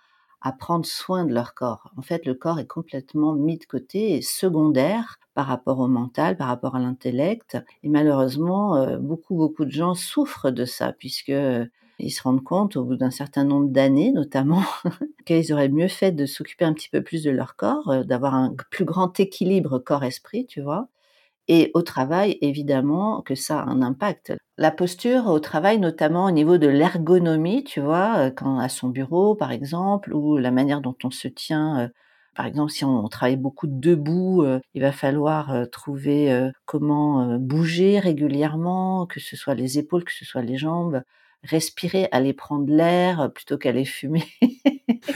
à 0.45 0.51
prendre 0.51 0.85
soin 0.85 1.25
de 1.25 1.33
leur 1.33 1.55
corps. 1.55 1.91
En 1.97 2.03
fait, 2.03 2.23
le 2.27 2.35
corps 2.35 2.59
est 2.59 2.67
complètement 2.67 3.33
mis 3.33 3.57
de 3.57 3.65
côté 3.65 4.15
et 4.15 4.21
secondaire 4.21 5.17
par 5.33 5.47
rapport 5.47 5.79
au 5.79 5.87
mental, 5.87 6.37
par 6.37 6.47
rapport 6.49 6.75
à 6.75 6.79
l'intellect. 6.79 7.57
Et 7.81 7.89
malheureusement, 7.89 8.75
euh, 8.75 8.97
beaucoup, 8.99 9.35
beaucoup 9.35 9.65
de 9.65 9.71
gens 9.71 9.95
souffrent 9.95 10.51
de 10.51 10.65
ça, 10.65 10.93
puisque 10.93 11.29
euh, 11.29 11.65
se 12.07 12.21
rendent 12.21 12.43
compte, 12.43 12.75
au 12.77 12.83
bout 12.83 12.95
d'un 12.95 13.09
certain 13.09 13.43
nombre 13.43 13.69
d'années 13.69 14.11
notamment, 14.11 14.61
qu'ils 15.25 15.51
auraient 15.51 15.67
mieux 15.67 15.87
fait 15.87 16.11
de 16.11 16.27
s'occuper 16.27 16.65
un 16.65 16.73
petit 16.73 16.89
peu 16.89 17.01
plus 17.01 17.23
de 17.23 17.31
leur 17.31 17.55
corps, 17.55 17.89
euh, 17.89 18.03
d'avoir 18.03 18.35
un 18.35 18.55
plus 18.69 18.85
grand 18.85 19.19
équilibre 19.19 19.79
corps-esprit, 19.79 20.45
tu 20.45 20.61
vois. 20.61 20.89
Et 21.47 21.71
au 21.73 21.81
travail, 21.81 22.37
évidemment, 22.41 23.23
que 23.23 23.33
ça 23.33 23.61
a 23.61 23.65
un 23.65 23.81
impact. 23.81 24.33
La 24.57 24.71
posture 24.71 25.27
au 25.27 25.39
travail, 25.39 25.79
notamment 25.79 26.25
au 26.25 26.31
niveau 26.31 26.57
de 26.57 26.67
l'ergonomie, 26.67 27.63
tu 27.63 27.81
vois, 27.81 28.31
quand 28.31 28.59
à 28.59 28.69
son 28.69 28.89
bureau, 28.89 29.35
par 29.35 29.51
exemple, 29.51 30.13
ou 30.13 30.37
la 30.37 30.51
manière 30.51 30.81
dont 30.81 30.95
on 31.03 31.11
se 31.11 31.27
tient 31.27 31.91
par 32.35 32.45
exemple, 32.45 32.71
si 32.71 32.83
on, 32.83 33.07
travaille 33.07 33.37
beaucoup 33.37 33.65
debout, 33.65 34.43
euh, 34.43 34.59
il 34.73 34.81
va 34.81 34.91
falloir 34.91 35.51
euh, 35.51 35.65
trouver 35.65 36.31
euh, 36.31 36.51
comment 36.65 37.39
bouger 37.39 37.97
régulièrement, 37.99 39.05
que 39.05 39.21
ce 39.21 39.37
soit 39.37 39.55
les 39.55 39.79
épaules, 39.79 40.03
que 40.03 40.11
ce 40.11 40.25
soit 40.25 40.41
les 40.41 40.57
jambes, 40.57 41.01
respirer, 41.43 42.09
aller 42.11 42.33
prendre 42.33 42.69
l'air 42.69 43.31
plutôt 43.33 43.57
qu'aller 43.57 43.85
fumer. 43.85 44.25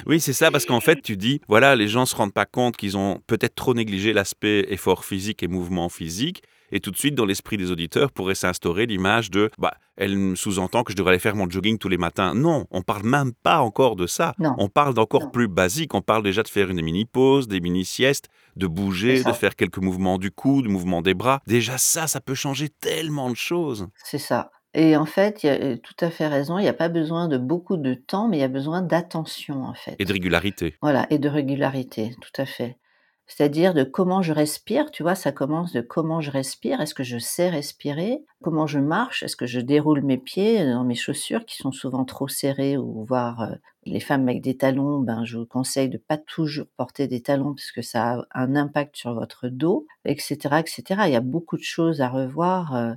oui, 0.06 0.22
c'est 0.22 0.34
ça, 0.34 0.50
parce 0.50 0.66
qu'en 0.66 0.80
fait, 0.80 1.02
tu 1.02 1.18
dis, 1.18 1.42
voilà, 1.50 1.76
les 1.76 1.90
gens 1.90 2.06
se 2.06 2.16
rendent 2.16 2.34
pas 2.34 2.46
compte 2.46 2.78
qu'ils 2.78 2.98
ont 2.98 3.20
peut-être 3.28 3.56
trop 3.56 3.74
négligé 3.74 4.14
l'aspect 4.14 4.66
effort 4.70 5.04
physique 5.04 5.44
et 5.44 5.50
mouvement 5.50 5.90
physique. 5.90 6.44
Et 6.72 6.80
tout 6.80 6.92
de 6.92 6.98
suite, 6.98 7.16
dans 7.16 7.26
l'esprit 7.26 7.58
des 7.58 7.72
auditeurs, 7.72 8.12
pourrait 8.12 8.36
s'instaurer 8.36 8.86
l'image 8.86 9.32
de 9.32 9.50
bah, 9.58 9.74
elle 10.00 10.38
sous-entend 10.38 10.84
que 10.84 10.94
je 10.94 10.98
devrais 10.98 11.12
aller 11.12 11.20
faire 11.20 11.36
mon 11.36 11.50
jogging 11.50 11.78
tous 11.78 11.90
les 11.90 11.98
matins. 11.98 12.34
Non, 12.34 12.66
on 12.72 12.82
parle 12.82 13.04
même 13.04 13.34
pas 13.34 13.60
encore 13.60 13.96
de 13.96 14.08
ça. 14.08 14.34
On 14.58 14.70
parle 14.70 14.94
d'encore 14.94 15.30
plus 15.32 15.48
basique. 15.48 15.94
On 15.94 16.02
parle 16.02 16.24
déjà 16.24 16.42
de 16.42 16.48
faire 16.48 16.70
une 16.70 16.82
mini-pause, 16.82 17.48
des 17.48 17.60
mini-siestes, 17.60 18.30
de 18.56 18.68
bouger, 18.68 19.24
de 19.24 19.32
faire 19.34 19.56
quelques 19.56 19.80
mouvements 19.80 20.18
du 20.18 20.32
cou, 20.32 20.62
du 20.62 20.70
mouvement 20.70 21.02
des 21.02 21.14
bras. 21.14 21.42
Déjà, 21.48 21.78
ça, 21.78 22.08
ça 22.08 22.22
peut 22.22 22.34
changer 22.34 22.70
tellement 22.70 23.30
de 23.30 23.36
choses. 23.36 23.88
C'est 24.04 24.18
ça. 24.18 24.52
Et 24.74 24.96
en 24.96 25.06
fait, 25.06 25.44
il 25.44 25.48
y 25.48 25.50
a 25.50 25.54
euh, 25.54 25.78
tout 25.78 25.96
à 26.00 26.12
fait 26.12 26.28
raison, 26.28 26.60
il 26.60 26.66
y 26.66 26.68
a 26.68 26.74
pas 26.74 26.90
besoin 26.90 27.28
de 27.28 27.38
beaucoup 27.38 27.76
de 27.76 27.96
temps, 27.96 28.28
mais 28.28 28.38
il 28.38 28.42
y 28.42 28.44
a 28.44 28.50
besoin 28.50 28.84
d'attention, 28.84 29.64
en 29.64 29.74
fait. 29.74 29.96
Et 29.98 30.06
de 30.06 30.14
régularité. 30.14 30.76
Voilà 30.82 31.08
et 31.10 31.18
de 31.18 31.28
régularité, 31.28 32.16
tout 32.22 32.40
à 32.40 32.46
fait. 32.46 32.78
C'est-à-dire 33.30 33.74
de 33.74 33.84
comment 33.86 34.22
je 34.22 34.34
respire, 34.34 34.92
tu 34.92 35.04
vois? 35.04 35.16
Ça 35.16 35.32
commence 35.32 35.72
de 35.72 35.80
comment 35.82 36.20
je 36.20 36.32
respire, 36.32 36.82
est-ce 36.82 36.94
que 36.96 37.04
je 37.04 37.18
sais 37.18 37.50
respirer? 37.50 38.26
Comment 38.44 38.68
je 38.68 38.80
marche, 38.80 39.24
est-ce 39.24 39.38
que 39.38 39.46
je 39.46 39.62
déroule 39.62 40.02
mes 40.02 40.18
pieds 40.18 40.66
dans 40.66 40.84
mes 40.84 40.96
chaussures 40.96 41.46
qui 41.46 41.56
sont 41.58 41.72
souvent 41.72 42.04
trop 42.06 42.28
serrées 42.28 42.78
ou 42.78 43.06
voire, 43.06 43.42
heu, 43.44 43.56
les 43.86 44.00
femmes 44.02 44.28
avec 44.28 44.42
des 44.42 44.58
talons, 44.58 45.00
ben, 45.00 45.24
je 45.26 45.38
vous 45.38 45.46
conseille 45.46 45.90
de 45.90 45.98
pas 45.98 46.18
toujours 46.18 46.66
porter 46.78 47.08
des 47.08 47.22
talons 47.22 47.54
parce 47.56 47.72
que 47.72 47.82
ça 47.82 48.16
a 48.20 48.26
un 48.44 48.56
impact 48.56 48.98
sur 48.98 49.14
votre 49.14 49.48
dos 49.50 49.86
et 50.06 50.18
cetera 50.20 50.60
et 50.62 50.66
cetera. 50.68 51.08
Il 51.08 51.14
y 51.14 51.16
a 51.16 51.22
beaucoup 51.22 51.58
de 51.58 51.64
choses 51.64 52.02
à 52.02 52.10
revoir, 52.10 52.76
heu, 52.76 52.96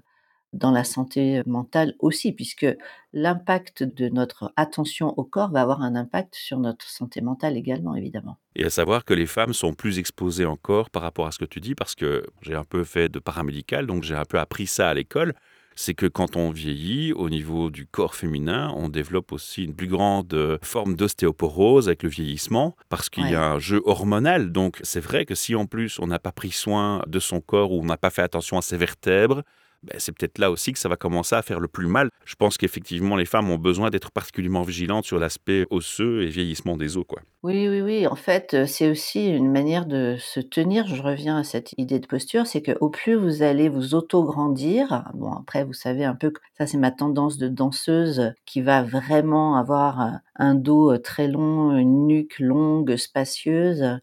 dans 0.52 0.70
la 0.70 0.84
santé 0.84 1.42
mentale 1.46 1.94
aussi, 1.98 2.32
puisque 2.32 2.66
l'impact 3.12 3.82
de 3.82 4.08
notre 4.08 4.52
attention 4.56 5.14
au 5.18 5.24
corps 5.24 5.50
va 5.50 5.62
avoir 5.62 5.82
un 5.82 5.94
impact 5.94 6.34
sur 6.34 6.58
notre 6.58 6.88
santé 6.88 7.20
mentale 7.20 7.56
également, 7.56 7.94
évidemment. 7.94 8.38
Et 8.54 8.64
à 8.64 8.70
savoir 8.70 9.04
que 9.04 9.14
les 9.14 9.26
femmes 9.26 9.54
sont 9.54 9.74
plus 9.74 9.98
exposées 9.98 10.46
encore 10.46 10.90
par 10.90 11.02
rapport 11.02 11.26
à 11.26 11.32
ce 11.32 11.38
que 11.38 11.44
tu 11.44 11.60
dis, 11.60 11.74
parce 11.74 11.94
que 11.94 12.24
j'ai 12.42 12.54
un 12.54 12.64
peu 12.64 12.84
fait 12.84 13.08
de 13.08 13.18
paramédical, 13.18 13.86
donc 13.86 14.02
j'ai 14.02 14.14
un 14.14 14.24
peu 14.24 14.38
appris 14.38 14.66
ça 14.66 14.90
à 14.90 14.94
l'école. 14.94 15.34
C'est 15.74 15.94
que 15.94 16.04
quand 16.04 16.36
on 16.36 16.50
vieillit, 16.50 17.14
au 17.14 17.30
niveau 17.30 17.70
du 17.70 17.86
corps 17.86 18.14
féminin, 18.14 18.74
on 18.76 18.90
développe 18.90 19.32
aussi 19.32 19.64
une 19.64 19.74
plus 19.74 19.86
grande 19.86 20.34
euh, 20.34 20.58
forme 20.62 20.96
d'ostéoporose 20.96 21.88
avec 21.88 22.02
le 22.02 22.10
vieillissement, 22.10 22.76
parce 22.90 23.08
qu'il 23.08 23.30
y 23.30 23.34
a 23.34 23.52
un 23.52 23.58
jeu 23.58 23.80
hormonal. 23.86 24.52
Donc 24.52 24.80
c'est 24.82 25.00
vrai 25.00 25.24
que 25.24 25.34
si 25.34 25.54
en 25.54 25.64
plus 25.64 25.98
on 25.98 26.08
n'a 26.08 26.18
pas 26.18 26.30
pris 26.32 26.50
soin 26.50 27.02
de 27.06 27.18
son 27.18 27.40
corps 27.40 27.72
ou 27.72 27.80
on 27.80 27.86
n'a 27.86 27.96
pas 27.96 28.10
fait 28.10 28.20
attention 28.20 28.58
à 28.58 28.62
ses 28.62 28.76
vertèbres, 28.76 29.44
ben, 29.82 29.96
c'est 29.98 30.12
peut-être 30.16 30.38
là 30.38 30.50
aussi 30.50 30.72
que 30.72 30.78
ça 30.78 30.88
va 30.88 30.96
commencer 30.96 31.34
à 31.34 31.42
faire 31.42 31.60
le 31.60 31.68
plus 31.68 31.86
mal. 31.86 32.08
Je 32.24 32.34
pense 32.36 32.56
qu'effectivement, 32.56 33.16
les 33.16 33.24
femmes 33.24 33.50
ont 33.50 33.58
besoin 33.58 33.90
d'être 33.90 34.10
particulièrement 34.12 34.62
vigilantes 34.62 35.04
sur 35.04 35.18
l'aspect 35.18 35.66
osseux 35.70 36.22
et 36.22 36.28
vieillissement 36.28 36.76
des 36.76 36.96
os. 36.96 37.04
Quoi. 37.06 37.20
Oui, 37.42 37.68
oui, 37.68 37.80
oui. 37.80 38.06
En 38.06 38.14
fait, 38.14 38.54
euh, 38.54 38.66
c'est 38.66 38.88
aussi 38.88 39.26
une 39.28 39.50
manière 39.50 39.86
de 39.86 40.16
se 40.20 40.38
tenir. 40.38 40.86
Je 40.86 41.02
reviens 41.02 41.38
à 41.38 41.42
cette 41.44 41.74
idée 41.78 41.98
de 41.98 42.06
posture, 42.06 42.46
c'est 42.46 42.62
qu'au 42.62 42.90
plus 42.90 43.14
vous 43.16 43.42
allez 43.42 43.68
vous 43.68 43.94
auto-grandir, 43.94 45.04
bon 45.14 45.32
après, 45.32 45.64
vous 45.64 45.72
savez 45.72 46.04
un 46.04 46.14
peu 46.14 46.30
que 46.30 46.40
ça, 46.56 46.66
c'est 46.66 46.78
ma 46.78 46.90
tendance 46.92 47.36
de 47.38 47.48
danseuse 47.48 48.32
qui 48.46 48.60
va 48.62 48.82
vraiment 48.84 49.56
avoir 49.56 49.98
un- 50.00 50.20
un 50.36 50.54
dos 50.54 50.92
euh, 50.92 50.98
très 50.98 51.26
long, 51.28 51.76
une 51.76 52.06
nuque 52.06 52.38
longue, 52.38 52.96
spacieuse. 52.96 53.98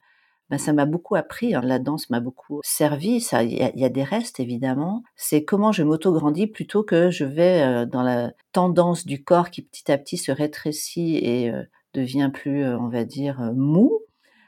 Ben, 0.50 0.58
ça 0.58 0.74
m'a 0.74 0.86
beaucoup 0.86 1.16
appris, 1.16 1.54
hein, 1.54 1.62
la 1.64 1.78
danse 1.78 2.10
m'a 2.10 2.20
beaucoup 2.20 2.60
servi, 2.64 3.22
ça 3.22 3.44
il 3.44 3.54
y 3.54 3.86
a 3.86 3.90
des 3.90 4.04
restes 4.04 4.40
évidemment. 4.40 5.04
C'est 5.16 5.44
comment 5.46 5.72
je 5.72 5.84
m'auto-grandis 5.84 6.48
plutôt 6.48 6.82
que 6.84 7.12
je 7.12 7.24
vais, 7.24 7.64
heu, 7.84 7.86
dans 7.86 8.02
la 8.02 8.32
tendance 8.52 9.06
du 9.06 9.24
corps 9.24 9.52
qui 9.52 9.62
petit 9.62 9.92
à 9.92 9.98
petit 10.00 10.18
se 10.18 10.32
rétrécit 10.32 11.18
et 11.18 11.52
heu, 11.52 11.68
devient 11.94 12.32
plus, 12.34 12.64
heu, 12.64 12.76
on 12.78 12.88
va 12.90 13.04
dire, 13.06 13.52
mou. 13.56 14.00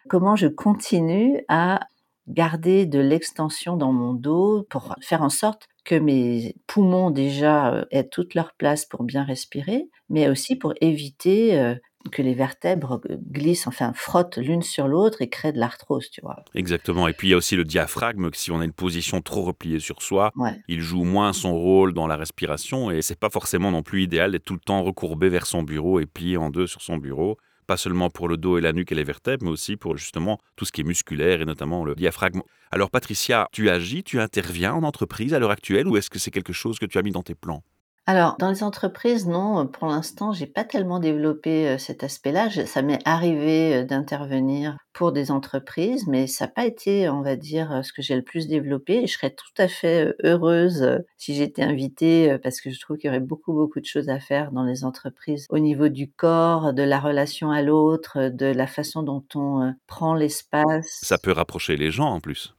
Comment 0.10 0.36
je 0.36 0.48
continue 0.48 1.44
à 1.50 1.82
garder 2.28 2.86
de 2.88 3.00
l'extension 3.00 3.78
dans 3.78 3.94
mon 3.94 4.14
dos 4.14 4.64
pour 4.70 4.96
faire 5.02 5.22
en 5.22 5.30
sorte 5.30 5.68
que 5.86 5.96
mes 5.96 6.56
poumons 6.68 7.12
déjà, 7.12 7.86
aient 7.92 8.08
toute 8.08 8.34
leur 8.36 8.54
place 8.56 8.86
pour 8.86 9.04
bien 9.04 9.24
respirer, 9.24 9.90
mais 10.10 10.30
aussi 10.30 10.56
pour 10.56 10.74
éviter, 10.82 11.76
que 12.12 12.22
les 12.22 12.34
vertèbres, 12.34 13.02
glissent, 13.32 13.68
enfin 13.68 13.94
frottent 13.94 14.38
l'une 14.38 14.62
sur 14.62 14.88
l'autre 14.88 15.22
et 15.22 15.30
créent 15.30 15.52
de 15.54 15.60
l'arthrose, 15.60 16.10
tu 16.10 16.22
vois? 16.22 16.38
Exactement. 16.56 17.08
Et 17.08 17.14
puis 17.14 17.28
il 17.28 17.32
y 17.32 17.34
a 17.34 17.38
aussi 17.38 17.56
le 17.56 17.64
diaphragme, 17.66 18.30
que 18.32 18.38
si 18.38 18.52
on 18.52 18.60
a 18.60 18.66
une 18.66 18.74
position 18.74 19.22
trop 19.22 19.44
repliée 19.44 19.80
sur 19.80 20.02
soi, 20.02 20.32
Ouais. 20.36 20.60
il 20.68 20.82
joue 20.82 21.04
moins 21.04 21.34
son 21.34 21.54
rôle 21.54 21.94
dans 21.94 22.08
la 22.08 22.18
respiration 22.18 22.90
et 22.92 23.02
c'est 23.02 23.20
pas 23.20 23.30
forcément 23.30 23.72
non 23.72 23.84
plus 23.84 24.04
idéal 24.04 24.32
d'être 24.32 24.46
tout 24.46 24.54
le 24.56 24.60
temps 24.60 24.84
recourbé 24.84 25.30
vers 25.30 25.46
son 25.46 25.64
bureau 25.64 26.00
et 26.00 26.06
plié 26.06 26.38
en 26.38 26.50
deux 26.50 26.68
sur 26.68 26.82
son 26.82 26.98
bureau. 26.98 27.38
Pas 27.68 27.78
seulement 27.78 28.10
pour 28.10 28.28
le 28.28 28.36
dos 28.38 28.58
et 28.58 28.62
la 28.62 28.74
nuque 28.74 28.92
et 28.92 28.96
les 28.96 29.04
vertèbres, 29.04 29.46
mais 29.46 29.52
aussi 29.52 29.78
pour 29.78 29.96
justement 29.96 30.40
tout 30.58 30.66
ce 30.66 30.72
qui 30.72 30.82
est 30.82 30.84
musculaire 30.84 31.42
et 31.42 31.46
notamment 31.46 31.86
le 31.86 31.96
diaphragme. 31.96 32.42
Alors 32.72 32.90
Patricia, 32.90 33.48
tu 33.54 33.70
agis, 33.70 34.04
tu 34.04 34.20
interviens 34.20 34.74
en 34.74 34.84
entreprise 34.84 35.34
à 35.34 35.40
l'heure 35.40 35.52
actuelle 35.52 35.88
ou 35.88 35.96
est-ce 35.96 36.10
que 36.10 36.20
c'est 36.20 36.32
quelque 36.32 36.54
chose 36.54 36.80
que 36.80 36.86
tu 36.86 36.98
as 36.98 37.02
mis 37.02 37.12
dans 37.12 37.24
tes 37.24 37.36
plans? 37.36 37.64
Alors, 38.12 38.36
dans 38.40 38.50
les 38.50 38.62
entreprises, 38.62 39.26
non, 39.26 39.66
pour 39.68 39.88
l'instant, 39.88 40.34
j'ai 40.34 40.46
pas 40.46 40.66
tellement 40.66 41.00
développé, 41.00 41.70
heu, 41.70 41.78
cet 41.78 42.04
aspect-là. 42.04 42.50
Ça 42.66 42.82
m'est 42.82 43.00
arrivé, 43.06 43.84
heu, 43.84 43.86
d'intervenir 43.86 44.76
pour 44.92 45.14
des 45.14 45.32
entreprises, 45.32 46.06
mais 46.10 46.28
ça 46.28 46.44
a 46.44 46.48
pas 46.50 46.66
été, 46.66 47.08
on 47.08 47.22
va 47.22 47.38
dire, 47.38 47.80
ce 47.86 47.94
que 47.94 48.02
j'ai 48.02 48.18
le 48.18 48.22
plus 48.22 48.50
développé 48.50 48.96
et 48.96 49.08
je 49.08 49.14
serais 49.14 49.30
tout 49.30 49.54
à 49.58 49.70
fait, 49.70 50.08
heu, 50.08 50.16
heureuse, 50.26 50.84
heu, 50.84 51.06
si 51.16 51.36
j'étais 51.36 51.64
invitée, 51.64 52.38
parce 52.44 52.60
que 52.60 52.70
je 52.70 52.82
trouve 52.82 52.98
qu'il 52.98 53.08
y 53.08 53.12
aurait 53.12 53.22
beaucoup, 53.22 53.54
beaucoup 53.54 53.80
de 53.80 53.86
choses 53.86 54.10
à 54.10 54.20
faire 54.20 54.52
dans 54.52 54.66
les 54.66 54.84
entreprises 54.84 55.46
au 55.50 55.60
niveau 55.60 55.88
du 55.88 56.12
corps, 56.12 56.74
de 56.74 56.84
la 56.84 57.00
relation 57.00 57.50
à 57.50 57.62
l'autre, 57.62 58.28
de 58.28 58.48
la 58.48 58.68
façon 58.68 59.04
dont 59.04 59.24
on, 59.36 59.74
prend 59.88 60.16
l'espace. 60.16 61.00
Ça 61.02 61.18
peut 61.18 61.32
rapprocher 61.32 61.78
les 61.78 61.92
gens 61.92 62.10
en 62.10 62.20
plus. 62.20 62.54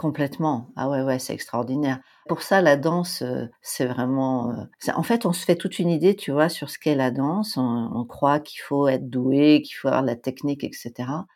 Complètement. 0.00 0.70
Ah 0.76 0.88
ouais, 0.88 1.02
ouais, 1.02 1.18
c'est 1.18 1.34
extraordinaire. 1.34 2.00
Pour 2.26 2.40
ça, 2.40 2.62
la 2.62 2.78
danse, 2.78 3.20
heu, 3.20 3.50
c'est 3.60 3.84
vraiment, 3.84 4.50
c'est 4.78 4.92
en 4.94 5.02
fait, 5.02 5.26
on 5.26 5.34
se 5.34 5.44
fait 5.44 5.56
toute 5.56 5.78
une 5.78 5.90
idée, 5.90 6.16
tu 6.16 6.30
vois, 6.32 6.48
sur 6.48 6.70
ce 6.70 6.78
qu'est 6.78 6.94
la 6.94 7.10
danse. 7.10 7.58
On 7.58 8.06
croit 8.08 8.40
qu'il 8.40 8.62
faut 8.62 8.88
être 8.88 9.10
doué, 9.10 9.60
qu'il 9.60 9.74
faut 9.76 9.88
avoir 9.88 10.02
la 10.02 10.16
technique 10.16 10.64
et 10.64 10.70
cetera. 10.72 11.26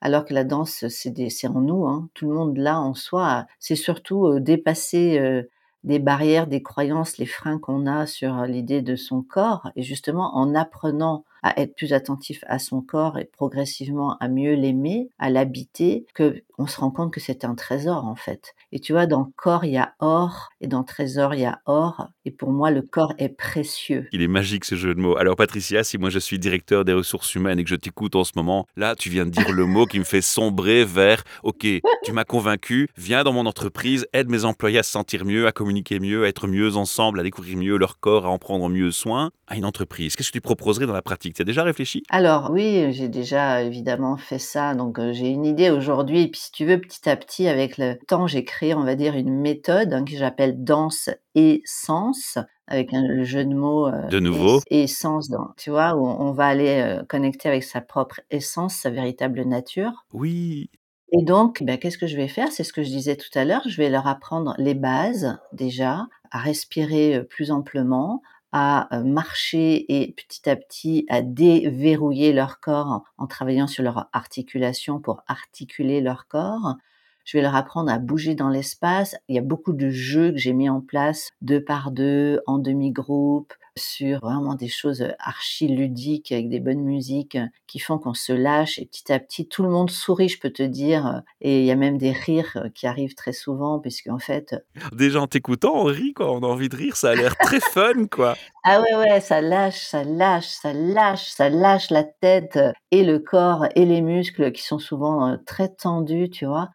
Alors 0.00 0.24
que 0.24 0.34
la 0.34 0.44
danse, 0.44 0.86
c'est 0.88 1.48
en 1.48 1.60
nous, 1.60 1.86
hein. 1.86 2.08
Tout 2.14 2.28
le 2.28 2.34
monde 2.36 2.56
l'a 2.58 2.80
en 2.80 2.94
soi. 2.94 3.46
C'est 3.60 3.76
surtout, 3.76 4.26
heu, 4.28 4.40
dépasser, 4.40 5.44
des 5.84 5.98
barrières, 6.00 6.48
des 6.48 6.62
croyances, 6.62 7.18
les 7.18 7.26
freins 7.26 7.58
qu'on 7.60 7.86
a 7.86 8.06
sur, 8.06 8.42
l'idée 8.46 8.82
de 8.82 8.96
son 8.96 9.22
corps 9.22 9.70
et 9.76 9.82
justement 9.84 10.36
en 10.36 10.54
apprenant 10.56 11.24
à 11.42 11.60
être 11.60 11.74
plus 11.74 11.92
attentif 11.92 12.44
à 12.46 12.58
son 12.58 12.80
corps 12.80 13.18
et 13.18 13.24
progressivement 13.24 14.16
à 14.18 14.28
mieux 14.28 14.54
l'aimer, 14.54 15.08
à 15.18 15.30
l'habiter, 15.30 16.06
qu'on 16.16 16.66
se 16.66 16.80
rend 16.80 16.90
compte 16.90 17.12
que 17.12 17.20
c'est 17.20 17.44
un 17.44 17.54
trésor, 17.54 18.06
en 18.06 18.16
fait. 18.16 18.54
Et 18.72 18.80
tu 18.80 18.92
vois, 18.92 19.06
dans 19.06 19.30
corps, 19.36 19.64
il 19.64 19.72
y 19.72 19.78
a 19.78 19.94
or 20.00 20.50
et 20.60 20.66
dans 20.66 20.84
trésor, 20.84 21.34
il 21.34 21.40
y 21.40 21.46
a 21.46 21.60
or 21.66 22.08
et 22.24 22.30
pour 22.30 22.50
moi, 22.50 22.70
le 22.70 22.82
corps 22.82 23.14
est 23.18 23.30
précieux. 23.30 24.06
Il 24.12 24.20
est 24.20 24.28
magique 24.28 24.64
ce 24.64 24.74
jeu 24.74 24.94
de 24.94 25.00
mots. 25.00 25.16
Alors 25.16 25.36
Patricia, 25.36 25.82
si 25.82 25.96
moi 25.96 26.10
je 26.10 26.18
suis 26.18 26.38
directeur 26.38 26.84
des 26.84 26.92
ressources 26.92 27.34
humaines 27.34 27.58
et 27.58 27.64
que 27.64 27.70
je 27.70 27.76
t'écoute 27.76 28.16
en 28.16 28.24
ce 28.24 28.32
moment, 28.36 28.66
là 28.76 28.94
tu 28.94 29.08
viens 29.08 29.24
de 29.24 29.30
dire 29.30 29.50
le 29.50 29.64
mot 29.64 29.86
qui 29.86 29.98
me 29.98 30.04
fait 30.04 30.20
sombrer 30.20 30.84
vers 30.84 31.24
OK, 31.42 31.66
tu 32.04 32.12
m'as 32.12 32.24
convaincu, 32.24 32.88
viens 32.96 33.24
dans 33.24 33.32
mon 33.32 33.46
entreprise, 33.46 34.06
aide 34.12 34.28
mes 34.28 34.44
employés 34.44 34.78
à 34.78 34.82
se 34.82 34.90
sentir 34.90 35.24
mieux, 35.24 35.46
à 35.46 35.52
communiquer 35.52 36.00
mieux, 36.00 36.24
à 36.24 36.28
être 36.28 36.46
mieux 36.46 36.76
ensemble, 36.76 37.20
à 37.20 37.22
découvrir 37.22 37.56
mieux 37.56 37.76
leur 37.76 37.98
corps, 37.98 38.26
à 38.26 38.28
en 38.28 38.38
prendre 38.38 38.68
mieux 38.68 38.90
soin. 38.90 39.30
À 39.46 39.56
une 39.56 39.64
entreprise, 39.64 40.14
qu'est-ce 40.14 40.28
que 40.28 40.34
tu 40.34 40.42
proposerais 40.42 40.86
dans 40.86 40.92
la 40.92 41.00
pratique? 41.00 41.27
Tu 41.34 41.42
as 41.42 41.44
déjà 41.44 41.62
réfléchi? 41.64 42.02
Alors 42.10 42.50
oui, 42.50 42.92
j'ai 42.92 43.08
déjà 43.08 43.62
évidemment 43.62 44.16
fait 44.16 44.38
ça, 44.38 44.74
donc 44.74 44.98
heu, 44.98 45.12
j'ai 45.12 45.28
une 45.28 45.44
idée 45.44 45.70
aujourd'hui. 45.70 46.22
Et 46.22 46.28
puis 46.30 46.40
si 46.40 46.52
tu 46.52 46.64
veux, 46.64 46.80
petit 46.80 47.08
à 47.08 47.16
petit, 47.16 47.48
avec 47.48 47.76
le 47.78 47.98
temps, 48.06 48.26
j'ai 48.26 48.44
créé, 48.44 48.74
on 48.74 48.84
va 48.84 48.94
dire, 48.94 49.14
une 49.14 49.34
méthode, 49.40 49.92
hein, 49.92 50.04
que 50.04 50.12
j'appelle 50.16 50.62
danse 50.64 51.10
et 51.34 51.60
sens, 51.66 52.38
avec 52.66 52.94
un 52.94 53.02
le 53.06 53.24
jeu 53.24 53.44
de 53.44 53.54
mots, 53.54 53.88
heu, 53.88 53.92
De 54.10 54.20
nouveau. 54.20 54.60
Et 54.70 54.84
essence 54.84 55.28
dans 55.28 55.48
tu 55.58 55.70
vois? 55.70 55.94
Où 55.96 56.06
on 56.06 56.32
va 56.32 56.46
aller, 56.46 56.98
heu, 57.00 57.04
connecter 57.06 57.48
avec 57.48 57.64
sa 57.64 57.80
propre 57.82 58.20
essence, 58.30 58.74
sa 58.76 58.90
véritable 58.90 59.42
nature. 59.44 60.06
Oui, 60.12 60.70
et 61.12 61.22
donc, 61.24 61.62
bah, 61.62 61.76
qu'est-ce 61.78 61.98
que 61.98 62.06
je 62.06 62.16
vais 62.16 62.28
faire? 62.28 62.52
C'est 62.52 62.64
ce 62.64 62.72
que 62.72 62.82
je 62.82 62.88
disais 62.90 63.16
tout 63.16 63.30
à 63.34 63.44
l'heure, 63.44 63.62
je 63.66 63.76
vais 63.78 63.88
leur 63.90 64.06
apprendre 64.06 64.54
les 64.58 64.74
bases 64.74 65.38
déjà, 65.52 66.06
à 66.30 66.38
respirer, 66.38 67.24
plus 67.24 67.50
amplement, 67.50 68.20
à, 68.52 68.88
heu, 68.98 69.04
marcher 69.04 69.84
et 70.02 70.12
petit 70.12 70.48
à 70.48 70.56
petit 70.56 71.06
à 71.08 71.22
déverrouiller 71.22 72.32
leur 72.32 72.60
corps 72.60 73.04
en 73.18 73.26
travaillant 73.26 73.66
sur 73.66 73.82
leur 73.84 74.08
articulation 74.12 75.00
pour 75.00 75.22
articuler 75.26 76.00
leur 76.00 76.26
corps. 76.28 76.76
Je 77.24 77.36
vais 77.36 77.42
leur 77.42 77.54
apprendre 77.54 77.90
à 77.92 77.98
bouger 77.98 78.34
dans 78.34 78.48
l'espace. 78.48 79.16
Il 79.28 79.36
y 79.36 79.38
a 79.38 79.42
beaucoup 79.42 79.72
de 79.74 79.90
jeux 79.90 80.30
que 80.32 80.38
j'ai 80.38 80.52
mis 80.54 80.68
en 80.70 80.80
place 80.80 81.30
2 81.42 81.62
par 81.62 81.90
2, 81.90 82.40
en 82.46 82.58
demi-groupe, 82.58 83.52
sur 83.78 84.20
vraiment 84.20 84.54
des 84.54 84.68
choses, 84.68 85.02
heu, 85.02 85.12
archi 85.18 85.68
ludiques 85.68 86.32
avec 86.32 86.48
des 86.50 86.60
bonnes 86.60 86.82
musiques, 86.82 87.36
heu, 87.36 87.46
qui 87.66 87.78
font 87.78 87.98
qu'on 87.98 88.14
se 88.14 88.32
lâche 88.32 88.78
et 88.78 88.86
petit 88.86 89.12
à 89.12 89.18
petit 89.20 89.46
tout 89.48 89.62
le 89.62 89.70
monde 89.70 89.90
sourit, 89.90 90.28
je 90.28 90.38
peux 90.40 90.50
te 90.50 90.62
dire, 90.62 91.06
heu 91.06 91.20
et 91.40 91.60
il 91.60 91.66
y 91.66 91.70
a 91.70 91.76
même 91.76 91.98
des 91.98 92.12
rires, 92.12 92.58
qui 92.74 92.86
arrivent 92.86 93.14
très 93.14 93.32
souvent 93.32 93.78
puisqu'en 93.80 94.18
fait, 94.18 94.54
déjà 94.92 95.20
en 95.22 95.26
t'écoutant, 95.26 95.74
on 95.74 95.84
rit 95.84 96.12
quoi, 96.14 96.30
on 96.32 96.40
a 96.42 96.46
envie 96.46 96.68
de 96.68 96.76
rire, 96.76 96.96
ça 96.96 97.10
a 97.10 97.14
l'air 97.14 97.36
très 97.38 97.60
fun 97.60 98.06
quoi. 98.10 98.36
Ah 98.64 98.80
ouais, 98.82 98.96
ouais, 98.96 99.20
ça 99.20 99.40
lâche, 99.40 99.80
ça 99.86 100.04
lâche, 100.04 100.46
ça 100.48 100.72
lâche, 100.74 101.28
ça 101.30 101.48
lâche 101.48 101.90
la 101.90 102.04
tête, 102.04 102.58
et 102.90 103.02
le 103.04 103.18
corps 103.18 103.66
et 103.76 103.86
les 103.86 104.02
muscles 104.02 104.52
qui 104.52 104.62
sont 104.62 104.78
souvent, 104.78 105.38
très 105.46 105.68
tendus, 105.68 106.28
tu 106.28 106.44
vois? 106.44 106.68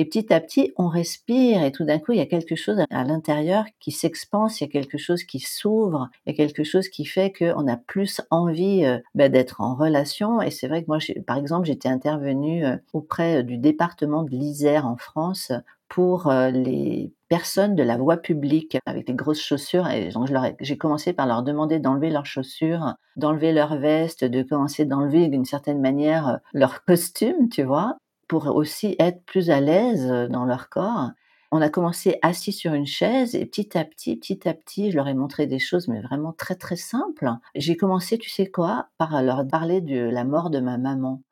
Et 0.00 0.06
petit 0.06 0.32
à 0.32 0.40
petit, 0.40 0.72
on 0.78 0.88
respire 0.88 1.62
et 1.62 1.72
tout 1.72 1.84
d'un 1.84 1.98
coup, 1.98 2.12
il 2.12 2.16
y 2.16 2.22
a 2.22 2.26
quelque 2.26 2.56
chose 2.56 2.82
à 2.88 3.04
l'intérieur 3.04 3.66
qui 3.80 3.92
s'expanse, 3.92 4.58
il 4.58 4.64
y 4.64 4.66
a 4.66 4.70
quelque 4.70 4.96
chose 4.96 5.24
qui 5.24 5.40
s'ouvre, 5.40 6.08
il 6.24 6.30
y 6.30 6.32
a 6.32 6.36
quelque 6.38 6.64
chose 6.64 6.88
qui 6.88 7.04
fait 7.04 7.30
qu'on 7.30 7.68
a 7.68 7.76
plus 7.76 8.22
envie, 8.30 8.86
heu, 8.86 9.02
bah, 9.14 9.28
d'être 9.28 9.60
en 9.60 9.74
relation 9.74 10.40
et 10.40 10.50
c'est 10.50 10.68
vrai 10.68 10.80
que 10.80 10.86
moi, 10.88 10.96
par 11.26 11.36
exemple, 11.36 11.66
j'étais 11.66 11.90
intervenue, 11.90 12.64
heu, 12.64 12.80
auprès, 12.94 13.42
du 13.42 13.58
département 13.58 14.22
de 14.22 14.30
l'Isère 14.30 14.86
en 14.86 14.96
France 14.96 15.52
pour, 15.90 16.32
les 16.32 17.12
personnes 17.28 17.74
de 17.74 17.82
la 17.82 17.98
voie 17.98 18.16
publique 18.16 18.78
avec 18.86 19.06
des 19.06 19.12
grosses 19.12 19.42
chaussures. 19.42 19.86
Et 19.88 20.08
donc, 20.08 20.30
j'ai 20.60 20.78
commencé 20.78 21.12
par 21.12 21.26
leur 21.26 21.42
demander 21.42 21.78
d'enlever 21.78 22.08
leurs 22.08 22.24
chaussures, 22.24 22.94
d'enlever 23.16 23.52
leur 23.52 23.76
veste, 23.76 24.24
de 24.24 24.42
commencer 24.42 24.86
d'enlever 24.86 25.28
d'une 25.28 25.44
certaine 25.44 25.80
manière 25.80 26.28
euh, 26.28 26.36
leur 26.54 26.84
costume, 26.86 27.50
tu 27.50 27.64
vois, 27.64 27.98
pour 28.30 28.46
aussi 28.54 28.94
être 29.00 29.24
plus 29.24 29.50
à 29.50 29.60
l'aise 29.60 30.06
dans 30.30 30.44
leur 30.44 30.68
corps. 30.68 31.10
On 31.50 31.60
a 31.60 31.68
commencé 31.68 32.20
assis 32.22 32.52
sur 32.52 32.74
une 32.74 32.86
chaise 32.86 33.34
et 33.34 33.44
petit 33.44 33.76
à 33.76 33.84
petit, 33.84 34.14
petit 34.14 34.48
à 34.48 34.54
petit, 34.54 34.92
je 34.92 34.96
leur 34.96 35.08
ai 35.08 35.14
montré 35.14 35.48
des 35.48 35.58
choses, 35.58 35.88
mais 35.88 36.00
vraiment 36.00 36.32
très 36.32 36.54
très 36.54 36.76
simples. 36.76 37.28
J'ai 37.56 37.76
commencé, 37.76 38.18
tu 38.18 38.30
sais 38.30 38.46
quoi, 38.46 38.86
par 38.98 39.20
leur 39.20 39.44
parler 39.48 39.80
de 39.80 39.98
la 39.98 40.22
mort 40.22 40.50
de 40.50 40.60
ma 40.60 40.78
maman. 40.78 41.24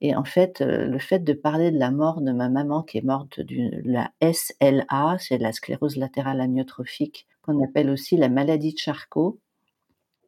Et 0.00 0.16
en 0.16 0.24
fait, 0.24 0.60
le 0.62 0.98
fait 0.98 1.18
de 1.18 1.34
parler 1.34 1.72
de 1.72 1.78
la 1.78 1.90
mort 1.90 2.22
de 2.22 2.32
ma 2.32 2.48
maman 2.48 2.82
qui 2.84 2.96
est 2.96 3.04
morte 3.04 3.38
de 3.40 3.82
la 3.84 4.10
SLA, 4.22 5.18
c'est 5.18 5.36
la 5.36 5.52
sclérose 5.52 5.98
latérale 5.98 6.40
amyotrophique, 6.40 7.26
qu'on 7.42 7.62
appelle 7.62 7.90
aussi 7.90 8.16
la 8.16 8.30
maladie 8.30 8.72
de 8.72 8.78
Charcot 8.78 9.38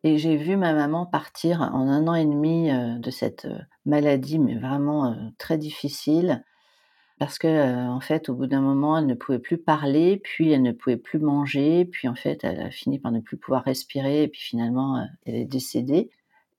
et 0.04 0.18
j'ai 0.18 0.36
vu 0.36 0.56
ma 0.56 0.72
maman 0.74 1.06
partir 1.06 1.62
en 1.62 1.88
un 1.88 2.08
an 2.08 2.14
et 2.14 2.24
demi 2.26 2.70
2 2.70 2.98
de 3.00 3.10
cette, 3.10 3.44
heu, 3.46 3.58
maladie, 3.86 4.38
mais 4.38 4.56
vraiment, 4.56 5.12
heu, 5.12 5.16
très 5.38 5.58
difficile 5.58 6.44
parce 7.18 7.38
que, 7.38 7.88
en 7.88 8.00
fait, 8.00 8.28
au 8.30 8.34
bout 8.34 8.46
d'un 8.48 8.60
moment, 8.62 8.98
elle 8.98 9.06
ne 9.06 9.14
pouvait 9.14 9.38
plus 9.40 9.58
parler, 9.58 10.18
puis 10.24 10.50
elle 10.52 10.62
ne 10.62 10.72
pouvait 10.72 10.96
plus 10.98 11.18
manger, 11.20 11.84
puis 11.86 12.08
en 12.08 12.14
fait, 12.16 12.44
elle 12.44 12.60
a 12.60 12.70
fini 12.70 12.98
par 12.98 13.12
ne 13.12 13.20
plus 13.20 13.36
pouvoir 13.38 13.64
respirer 13.64 14.24
et 14.24 14.28
puis 14.28 14.40
finalement, 14.42 15.06
elle 15.26 15.36
est 15.36 15.44
décédée. 15.46 16.10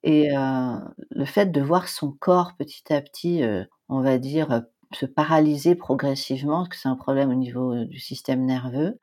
Et 0.03 0.29
le 0.31 1.25
fait 1.25 1.47
de 1.51 1.61
voir 1.61 1.87
son 1.89 2.11
corps 2.11 2.53
petit 2.57 2.93
à 2.93 3.01
petit, 3.01 3.43
on 3.89 4.01
va 4.01 4.17
dire, 4.19 4.63
se 4.93 5.05
paralyser 5.05 5.75
progressivement, 5.75 6.59
parce 6.59 6.69
que 6.69 6.75
c'est 6.77 6.89
un 6.89 6.95
problème 6.95 7.31
au 7.31 7.35
niveau, 7.35 7.85
du 7.85 7.99
système 7.99 8.45
nerveux, 8.45 8.99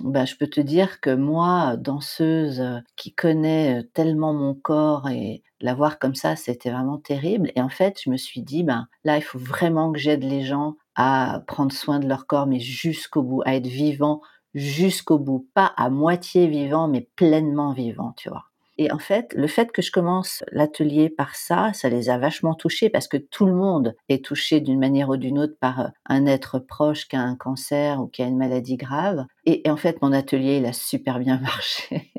bah, 0.00 0.24
je 0.24 0.34
peux 0.36 0.46
te 0.48 0.60
dire 0.60 1.00
que 1.00 1.10
moi, 1.14 1.76
danseuse, 1.76 2.60
heu, 2.60 2.80
qui 2.96 3.14
connais, 3.14 3.80
heu, 3.80 3.88
tellement 3.94 4.32
mon 4.34 4.54
corps 4.54 5.08
et 5.08 5.42
la 5.60 5.74
voir 5.74 5.98
comme 5.98 6.14
ça, 6.14 6.36
c'était 6.36 6.70
vraiment 6.70 6.98
terrible 6.98 7.50
et 7.56 7.60
en 7.62 7.68
fait, 7.70 7.98
je 8.04 8.10
me 8.10 8.16
suis 8.18 8.42
dit: 8.42 8.62
«Ben, 8.62 8.88
là, 9.04 9.16
il 9.16 9.22
faut 9.22 9.38
vraiment 9.38 9.92
que 9.92 9.98
j'aide 9.98 10.22
les 10.24 10.42
gens 10.42 10.76
à 10.96 11.42
prendre 11.46 11.72
soin 11.72 11.98
de 11.98 12.06
leur 12.08 12.26
corps, 12.26 12.46
mais 12.46 12.60
jusqu'au 12.60 13.22
bout, 13.22 13.42
à 13.46 13.54
être 13.56 13.66
vivant 13.66 14.20
jusqu'au 14.54 15.18
bout, 15.18 15.48
pas 15.54 15.66
à 15.76 15.90
moitié 15.90 16.46
vivant, 16.46 16.88
mais 16.88 17.08
pleinement 17.16 17.72
vivant», 17.72 18.12
tu 18.16 18.28
vois? 18.30 18.44
Et 18.78 18.92
en 18.92 18.98
fait, 18.98 19.32
le 19.34 19.46
fait 19.46 19.72
que 19.72 19.80
je 19.82 19.90
commence 19.90 20.44
l'atelier 20.52 21.08
par 21.08 21.34
ça, 21.34 21.72
ça 21.72 21.88
les 21.88 22.10
a 22.10 22.18
vachement 22.18 22.54
touchés 22.54 22.90
parce 22.90 23.08
que 23.08 23.16
tout 23.16 23.46
le 23.46 23.54
monde 23.54 23.94
est 24.10 24.24
touché 24.24 24.60
d'une 24.60 24.78
manière 24.78 25.08
ou 25.08 25.16
d'une 25.16 25.38
autre 25.38 25.56
par, 25.60 25.80
heu, 25.80 25.88
un 26.06 26.26
être 26.26 26.58
proche 26.58 27.08
qui 27.08 27.16
a 27.16 27.20
un 27.22 27.36
cancer 27.36 28.00
ou 28.02 28.06
qui 28.08 28.22
a 28.22 28.26
une 28.26 28.36
maladie 28.38 28.76
grave 28.76 29.24
et 29.46 29.66
et 29.66 29.70
en 29.70 29.76
fait, 29.76 30.00
mon 30.02 30.12
atelier, 30.12 30.58
il 30.58 30.66
a 30.66 30.72
super 30.74 31.18
bien 31.18 31.38
marché. 31.40 32.12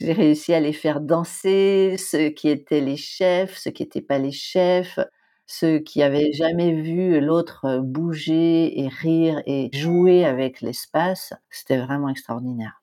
J'ai 0.00 0.12
réussi 0.12 0.52
à 0.54 0.60
les 0.60 0.72
faire 0.72 1.00
danser, 1.00 1.96
ceux 1.98 2.30
qui 2.30 2.48
étaient 2.48 2.80
les 2.80 2.96
chefs, 2.96 3.56
ceux 3.58 3.70
qui 3.70 3.82
étaient 3.84 4.00
pas 4.02 4.18
les 4.18 4.32
chefs, 4.32 4.98
ceux 5.46 5.78
qui 5.80 6.02
avaient 6.02 6.32
jamais 6.32 6.72
vu 6.82 7.20
l'autre, 7.20 7.66
heu, 7.66 7.80
bouger 7.80 8.80
et 8.80 8.88
rire 8.88 9.40
et 9.46 9.70
jouer 9.72 10.24
avec 10.24 10.60
l'espace. 10.62 11.32
C'était 11.50 11.78
vraiment 11.78 12.08
extraordinaire. 12.08 12.82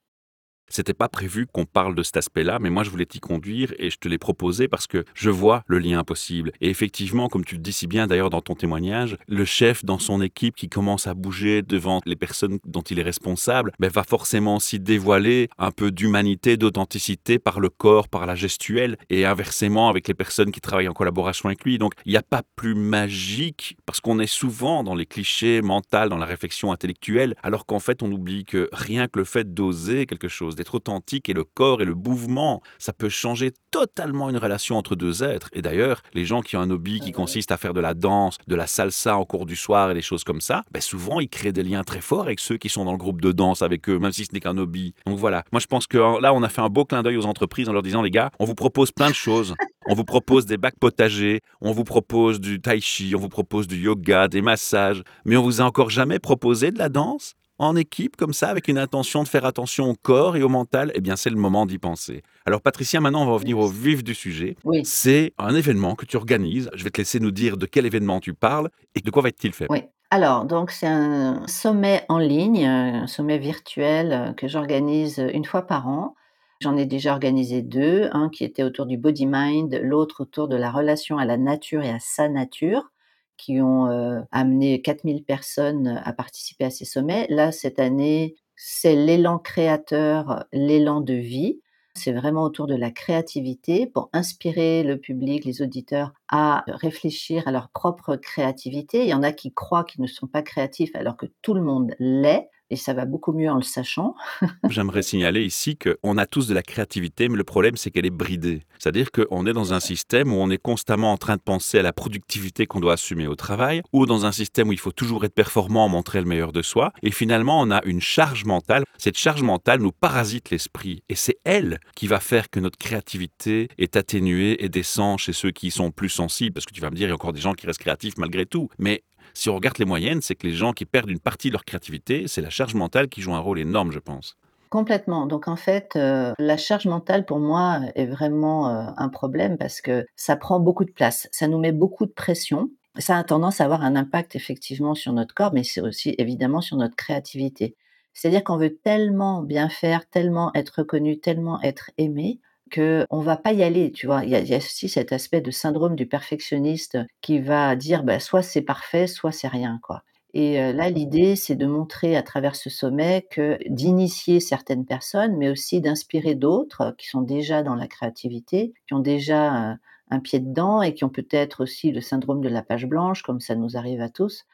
C'était 0.69 0.93
pas 0.93 1.09
prévu 1.09 1.45
qu'on 1.45 1.65
parle 1.65 1.95
de 1.95 2.03
cet 2.03 2.17
aspect-là, 2.17 2.59
mais 2.59 2.69
moi 2.69 2.83
je 2.83 2.89
voulais 2.89 3.05
t'y 3.05 3.19
conduire 3.19 3.73
et 3.77 3.89
je 3.89 3.97
te 3.97 4.07
l'ai 4.07 4.17
proposé 4.17 4.67
parce 4.67 4.87
que 4.87 5.05
je 5.13 5.29
vois 5.29 5.63
le 5.67 5.79
lien 5.79 6.03
possible. 6.03 6.51
Et 6.61 6.69
effectivement, 6.69 7.29
comme 7.29 7.45
tu 7.45 7.55
le 7.55 7.61
dis 7.61 7.73
si 7.73 7.87
bien 7.87 8.07
d'ailleurs 8.07 8.29
dans 8.29 8.41
ton 8.41 8.55
témoignage, 8.55 9.17
le 9.27 9.45
chef 9.45 9.85
dans 9.85 9.99
son 9.99 10.21
équipe 10.21 10.55
qui 10.55 10.69
commence 10.69 11.07
à 11.07 11.13
bouger 11.13 11.61
devant 11.61 12.01
les 12.05 12.15
personnes 12.15 12.59
dont 12.65 12.81
il 12.81 12.99
est 12.99 13.03
responsable, 13.03 13.71
ben, 13.79 13.89
va 13.89 14.03
forcément 14.03 14.57
aussi 14.57 14.79
dévoiler 14.79 15.49
un 15.57 15.71
peu 15.71 15.91
d'humanité, 15.91 16.57
d'authenticité 16.57 17.39
par 17.39 17.59
le 17.59 17.69
corps, 17.69 18.07
par 18.09 18.25
la 18.25 18.35
gestuelle, 18.35 18.97
et 19.09 19.25
inversement 19.25 19.89
avec 19.89 20.07
les 20.07 20.13
personnes 20.13 20.51
qui 20.51 20.61
travaillent 20.61 20.87
en 20.87 20.93
collaboration 20.93 21.47
avec 21.49 21.63
lui. 21.63 21.77
Donc 21.77 21.93
il 22.05 22.11
n'y 22.11 22.17
a 22.17 22.23
pas 22.23 22.41
plus 22.55 22.75
magique 22.75 23.77
parce 23.85 23.99
qu'on 23.99 24.19
est 24.19 24.27
souvent 24.27 24.83
dans 24.83 24.95
les 24.95 25.05
clichés 25.05 25.61
mentaux, 25.61 26.09
dans 26.09 26.17
la 26.17 26.25
réflexion 26.25 26.71
intellectuelle, 26.71 27.35
alors 27.43 27.65
qu'en 27.65 27.79
fait 27.79 28.01
on 28.03 28.11
oublie 28.11 28.43
que 28.43 28.69
rien 28.71 29.07
que 29.07 29.19
le 29.19 29.25
fait 29.25 29.53
d'oser 29.53 30.05
quelque 30.05 30.27
chose, 30.27 30.54
d'être 30.55 30.75
authentique 30.75 31.29
et 31.29 31.33
le 31.33 31.43
corps 31.43 31.81
et 31.81 31.85
le 31.85 31.95
mouvement, 31.95 32.61
ça 32.79 32.93
peut 32.93 33.09
changer 33.09 33.51
totalement 33.71 34.29
une 34.29 34.37
relation 34.37 34.77
entre 34.77 34.95
deux 34.95 35.23
êtres. 35.23 35.49
Et 35.53 35.61
d'ailleurs, 35.61 36.01
les 36.13 36.25
gens 36.25 36.41
qui 36.41 36.55
ont 36.55 36.61
un 36.61 36.69
hobby 36.69 36.99
qui 36.99 37.11
consiste 37.11 37.51
à 37.51 37.57
faire 37.57 37.73
de 37.73 37.81
la 37.81 37.93
danse, 37.93 38.37
de 38.47 38.55
la 38.55 38.67
salsa 38.67 39.17
en 39.17 39.25
cours 39.25 39.45
du 39.45 39.55
soir 39.55 39.91
et 39.91 39.93
des 39.93 40.01
choses 40.01 40.23
comme 40.23 40.41
ça, 40.41 40.63
ben 40.71 40.81
souvent 40.81 41.19
ils 41.19 41.29
créent 41.29 41.51
des 41.51 41.63
liens 41.63 41.83
très 41.83 42.01
forts 42.01 42.21
avec 42.21 42.39
ceux 42.39 42.57
qui 42.57 42.69
sont 42.69 42.85
dans 42.85 42.91
le 42.91 42.97
groupe 42.97 43.21
de 43.21 43.31
danse 43.31 43.61
avec 43.61 43.89
eux, 43.89 43.99
même 43.99 44.11
si 44.11 44.25
ce 44.25 44.33
n'est 44.33 44.39
qu'un 44.39 44.57
hobby. 44.57 44.93
Donc 45.05 45.17
voilà, 45.17 45.43
moi 45.51 45.59
je 45.59 45.67
pense 45.67 45.87
que 45.87 45.97
là 46.21 46.33
on 46.33 46.43
a 46.43 46.49
fait 46.49 46.61
un 46.61 46.69
beau 46.69 46.85
clin 46.85 47.03
d'œil 47.03 47.17
aux 47.17 47.25
entreprises 47.25 47.69
en 47.69 47.73
leur 47.73 47.83
disant 47.83 48.01
les 48.01 48.11
gars, 48.11 48.31
on 48.39 48.45
vous 48.45 48.55
propose 48.55 48.91
plein 48.91 49.09
de 49.09 49.15
choses. 49.15 49.55
On 49.87 49.93
vous 49.93 50.03
propose 50.03 50.47
des 50.47 50.57
bacs 50.57 50.79
potagers, 50.79 51.41
on 51.61 51.71
vous 51.71 51.83
propose 51.83 52.39
du 52.39 52.59
tai 52.59 52.81
chi, 52.81 53.13
on 53.15 53.19
vous 53.19 53.29
propose 53.29 53.67
du 53.67 53.77
yoga, 53.77 54.27
des 54.27 54.41
massages, 54.41 55.03
mais 55.25 55.37
on 55.37 55.43
vous 55.43 55.61
a 55.61 55.63
encore 55.63 55.91
jamais 55.91 56.17
proposé 56.17 56.71
de 56.71 56.79
la 56.79 56.89
danse? 56.89 57.35
En 57.57 57.75
équipe 57.75 58.15
comme 58.15 58.33
ça, 58.33 58.49
avec 58.49 58.67
une 58.67 58.77
intention 58.77 59.23
de 59.23 59.27
faire 59.27 59.45
attention 59.45 59.89
au 59.89 59.95
corps 59.95 60.35
et 60.35 60.43
au 60.43 60.49
mental, 60.49 60.91
eh 60.95 61.01
bien 61.01 61.15
c'est 61.15 61.29
le 61.29 61.37
moment 61.37 61.65
d'y 61.65 61.77
penser. 61.77 62.21
Alors 62.45 62.61
Patricia, 62.61 62.99
maintenant 62.99 63.23
on 63.23 63.27
va 63.27 63.33
revenir 63.33 63.57
au 63.57 63.67
vif 63.67 64.03
du 64.03 64.13
sujet. 64.13 64.55
Oui. 64.63 64.81
C'est 64.83 65.33
un 65.37 65.55
événement 65.55 65.95
que 65.95 66.05
tu 66.05 66.17
organises. 66.17 66.69
Je 66.73 66.83
vais 66.83 66.89
te 66.89 66.99
laisser 66.99 67.19
nous 67.19 67.31
dire 67.31 67.57
de 67.57 67.65
quel 67.65 67.85
événement 67.85 68.19
tu 68.19 68.33
parles 68.33 68.69
et 68.95 69.01
de 69.01 69.09
quoi 69.11 69.21
va 69.21 69.31
t 69.31 69.47
il 69.47 69.53
fait. 69.53 69.67
Oui. 69.69 69.83
Alors, 70.11 70.45
donc 70.45 70.71
c'est 70.71 70.87
un 70.87 71.45
sommet 71.47 72.05
en 72.09 72.19
ligne, 72.19 72.65
un 72.65 73.07
sommet 73.07 73.39
virtuel 73.39 74.13
euh, 74.13 74.33
que 74.33 74.47
j'organise 74.47 75.17
une 75.33 75.45
fois 75.45 75.63
par 75.63 75.87
an. 75.87 76.15
J'en 76.61 76.77
ai 76.77 76.85
déjà 76.85 77.11
organisé 77.11 77.61
deux, 77.61 78.07
un 78.13 78.29
qui 78.29 78.43
était 78.43 78.63
autour 78.63 78.85
du 78.85 78.97
body 78.97 79.25
mind, 79.25 79.77
l'autre 79.83 80.21
autour 80.21 80.47
de 80.47 80.55
la 80.55 80.71
relation 80.71 81.17
à 81.17 81.25
la 81.25 81.37
nature 81.37 81.83
et 81.83 81.89
à 81.89 81.99
sa 81.99 82.29
nature, 82.29 82.91
qui 83.37 83.61
ont 83.61 83.87
euh, 83.87 84.21
amené 84.31 84.81
4000 84.81 85.23
personnes 85.23 86.01
à 86.03 86.13
participer 86.13 86.65
à 86.65 86.69
ces 86.69 86.85
sommets. 86.85 87.27
Là, 87.29 87.51
cette 87.51 87.79
année, 87.79 88.35
c'est 88.55 88.95
l'élan 88.95 89.39
créateur, 89.39 90.45
l'élan 90.53 91.01
de 91.01 91.13
vie. 91.13 91.59
C'est 91.97 92.11
vraiment 92.11 92.43
autour 92.43 92.67
de 92.67 92.75
la 92.75 92.91
créativité 92.91 93.87
pour 93.87 94.09
inspirer 94.11 94.83
le 94.83 94.97
public, 94.97 95.45
les 95.45 95.61
auditeurs 95.61 96.11
à 96.27 96.63
réfléchir 96.67 97.47
à 97.47 97.51
leur 97.51 97.69
propre 97.69 98.17
créativité. 98.17 99.03
Il 99.03 99.09
y 99.09 99.13
en 99.13 99.23
a 99.23 99.31
qui 99.31 99.53
croient 99.53 99.85
qu'ils 99.85 100.01
ne 100.01 100.07
sont 100.07 100.27
pas 100.27 100.41
créatifs 100.41 100.93
alors 100.95 101.15
que 101.15 101.27
tout 101.41 101.53
le 101.53 101.61
monde 101.61 101.95
l'est. 101.99 102.49
Et 102.71 102.75
ça 102.75 102.93
va 102.93 103.05
beaucoup 103.05 103.31
mieux 103.31 103.49
en 103.49 103.57
le 103.57 103.61
sachant. 103.61 104.15
J'aimerais 104.69 105.03
signaler 105.03 105.43
ici 105.43 105.77
qu'on 105.77 106.17
a 106.17 106.25
tous 106.25 106.47
de 106.47 106.53
la 106.55 106.63
créativité, 106.63 107.29
mais 107.29 107.37
le 107.37 107.43
problème, 107.43 107.77
c'est 107.77 107.91
qu'elle 107.91 108.07
est 108.07 108.09
bridée. 108.09 108.63
C'est-à-dire 108.79 109.11
qu'on 109.11 109.45
est 109.45 109.53
dans 109.53 109.73
un 109.73 109.79
système 109.79 110.33
où 110.33 110.37
on 110.37 110.49
est 110.49 110.57
constamment 110.57 111.11
en 111.11 111.17
train 111.17 111.35
de 111.35 111.41
penser 111.41 111.77
à 111.77 111.83
la 111.83 111.93
productivité 111.93 112.65
qu'on 112.65 112.79
doit 112.79 112.93
assumer 112.93 113.27
au 113.27 113.35
travail, 113.35 113.83
ou 113.93 114.07
dans 114.07 114.25
un 114.25 114.31
système 114.31 114.69
où 114.69 114.73
il 114.73 114.79
faut 114.79 114.91
toujours 114.91 115.25
être 115.25 115.35
performant, 115.35 115.87
montrer 115.89 116.19
le 116.19 116.25
meilleur 116.25 116.51
de 116.51 116.63
soi. 116.63 116.91
Et 117.03 117.11
finalement, 117.11 117.61
on 117.61 117.69
a 117.69 117.83
une 117.85 118.01
charge 118.01 118.45
mentale. 118.45 118.83
Cette 118.97 119.17
charge 119.17 119.43
mentale 119.43 119.81
nous 119.81 119.91
parasite 119.91 120.49
l'esprit. 120.49 121.03
Et 121.07 121.15
c'est 121.15 121.37
elle 121.43 121.79
qui 121.95 122.07
va 122.07 122.19
faire 122.19 122.49
que 122.49 122.59
notre 122.59 122.79
créativité 122.79 123.69
est 123.77 123.95
atténuée 123.95 124.63
et 124.63 124.69
descend 124.69 125.19
chez 125.19 125.33
ceux 125.33 125.51
qui 125.51 125.69
sont 125.69 125.91
plus 125.91 126.09
sensibles. 126.09 126.53
Parce 126.53 126.65
que 126.65 126.73
tu 126.73 126.81
vas 126.81 126.89
me 126.89 126.95
dire, 126.95 127.07
il 127.07 127.09
y 127.09 127.11
a 127.11 127.15
encore 127.15 127.33
des 127.33 127.41
gens 127.41 127.53
qui 127.53 127.67
restent 127.67 127.79
créatifs 127.79 128.17
malgré 128.17 128.47
tout. 128.47 128.69
Mais 128.79 129.03
si 129.35 129.49
on 129.49 129.55
regarde 129.55 129.77
les 129.77 129.85
moyennes, 129.85 130.21
c'est 130.21 130.35
que 130.35 130.47
les 130.47 130.53
gens 130.53 130.73
qui 130.73 130.85
perdent 130.85 131.09
une 131.11 131.19
partie 131.19 131.49
de 131.49 131.53
leur 131.53 131.65
créativité, 131.65 132.27
c'est 132.27 132.41
la 132.41 132.49
charge 132.49 132.73
mentale 132.73 133.09
qui 133.09 133.21
joue 133.21 133.35
un 133.35 133.39
rôle 133.39 133.59
énorme, 133.59 133.91
je 133.91 133.99
pense. 133.99 134.37
Complètement. 134.69 135.27
Donc 135.27 135.47
en 135.47 135.55
fait, 135.55 135.91
euh, 135.95 136.33
la 136.39 136.57
charge 136.57 136.85
mentale 136.85 137.25
pour 137.25 137.39
moi 137.39 137.81
est 137.95 138.07
vraiment 138.07 138.69
euh, 138.69 138.89
un 138.97 139.09
problème 139.09 139.57
parce 139.57 139.81
que 139.81 140.05
ça 140.15 140.35
prend 140.35 140.59
beaucoup 140.59 140.85
de 140.85 140.91
place, 140.91 141.29
ça 141.31 141.47
nous 141.47 141.59
met 141.59 141.71
beaucoup 141.71 142.05
de 142.05 142.11
pression. 142.11 142.69
Ça 142.97 143.17
a 143.17 143.23
tendance 143.23 143.59
à 143.59 143.65
avoir 143.65 143.83
un 143.83 143.95
impact 143.95 144.35
effectivement 144.35 144.95
sur 144.95 145.11
notre 145.11 145.33
corps, 145.35 145.53
mais 145.53 145.63
c'est 145.63 145.81
aussi 145.81 146.15
évidemment 146.17 146.61
sur 146.61 146.77
notre 146.77 146.95
créativité. 146.95 147.75
C'est-à-dire 148.13 148.43
qu'on 148.43 148.57
veut 148.57 148.77
tellement 148.77 149.41
bien 149.41 149.67
faire, 149.67 150.09
tellement 150.09 150.51
être 150.55 150.79
reconnu, 150.79 151.19
tellement 151.19 151.61
être 151.61 151.91
aimé, 151.97 152.39
que 152.71 153.05
on 153.09 153.21
va 153.21 153.37
pas 153.37 153.53
y 153.53 153.63
aller, 153.63 153.91
tu 153.91 154.05
vois? 154.07 154.23
Il 154.23 154.29
y 154.31 154.35
a 154.35 154.39
il 154.39 154.47
y 154.49 154.53
a 154.53 154.57
aussi 154.57 154.89
cet 154.89 155.11
aspect 155.13 155.41
de 155.41 155.51
syndrome 155.51 155.95
du 155.95 156.07
perfectionniste 156.07 156.97
qui 157.21 157.39
va 157.39 157.75
dire, 157.75 158.03
bah, 158.03 158.19
soit 158.19 158.41
c'est 158.43 158.61
parfait, 158.61 159.07
soit 159.07 159.31
c'est 159.31 159.47
rien, 159.47 159.79
quoi. 159.83 160.03
Et 160.33 160.73
là, 160.73 160.89
l'idée, 160.89 161.35
c'est 161.37 161.55
de 161.55 161.65
montrer 161.65 162.17
à 162.17 162.23
travers 162.23 162.55
ce 162.57 162.69
sommet 162.69 163.25
que 163.31 163.57
d'initier 163.69 164.41
certaines 164.41 164.85
personnes, 164.85 165.37
mais 165.37 165.49
aussi 165.49 165.79
d'inspirer 165.79 166.35
d'autres 166.35 166.93
qui 166.97 167.07
sont 167.07 167.21
déjà 167.21 167.63
dans 167.63 167.75
la 167.75 167.87
créativité, 167.87 168.73
qui 168.87 168.93
ont 168.93 168.99
déjà, 168.99 169.77
un 170.11 170.19
pied 170.19 170.39
dedans 170.39 170.81
et 170.81 170.93
qui 170.93 171.03
ont 171.05 171.09
peut-être 171.09 171.63
aussi 171.63 171.91
le 171.91 172.01
syndrome 172.01 172.41
de 172.41 172.49
la 172.49 172.61
page 172.63 172.85
blanche, 172.85 173.23
comme 173.23 173.39
ça 173.39 173.55
nous 173.55 173.77
arrive 173.77 174.01
à 174.01 174.09
tous 174.09 174.45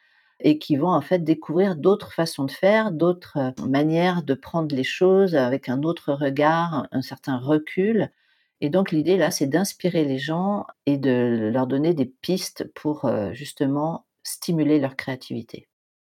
et 0.44 0.60
qui 0.60 0.76
vont 0.76 0.92
en 0.92 1.02
fait 1.02 1.20
découvrir 1.24 1.76
d'autres 1.76 2.12
façons 2.14 2.46
de 2.46 2.52
faire, 2.52 2.92
d'autres 2.92 3.38
euh, 3.38 3.66
manières 3.68 4.24
de 4.24 4.34
prendre 4.34 4.76
les 4.76 4.84
choses 4.84 5.36
avec 5.36 5.70
un 5.70 5.84
autre 5.84 6.14
regard, 6.14 6.88
un 6.92 7.02
certain 7.02 7.38
recul. 7.38 8.12
Et 8.60 8.70
donc 8.70 8.92
l'idée 8.92 9.18
là, 9.18 9.32
c'est 9.32 9.48
d'inspirer 9.48 10.06
les 10.06 10.20
gens 10.20 10.66
et 10.86 10.98
de 10.98 11.50
leur 11.54 11.68
donner 11.68 11.94
des 11.94 12.06
pistes 12.06 12.72
pour 12.76 13.06
euh, 13.06 13.34
justement 13.34 14.06
stimuler 14.24 14.80
leur 14.80 14.96
créativité. 14.96 15.68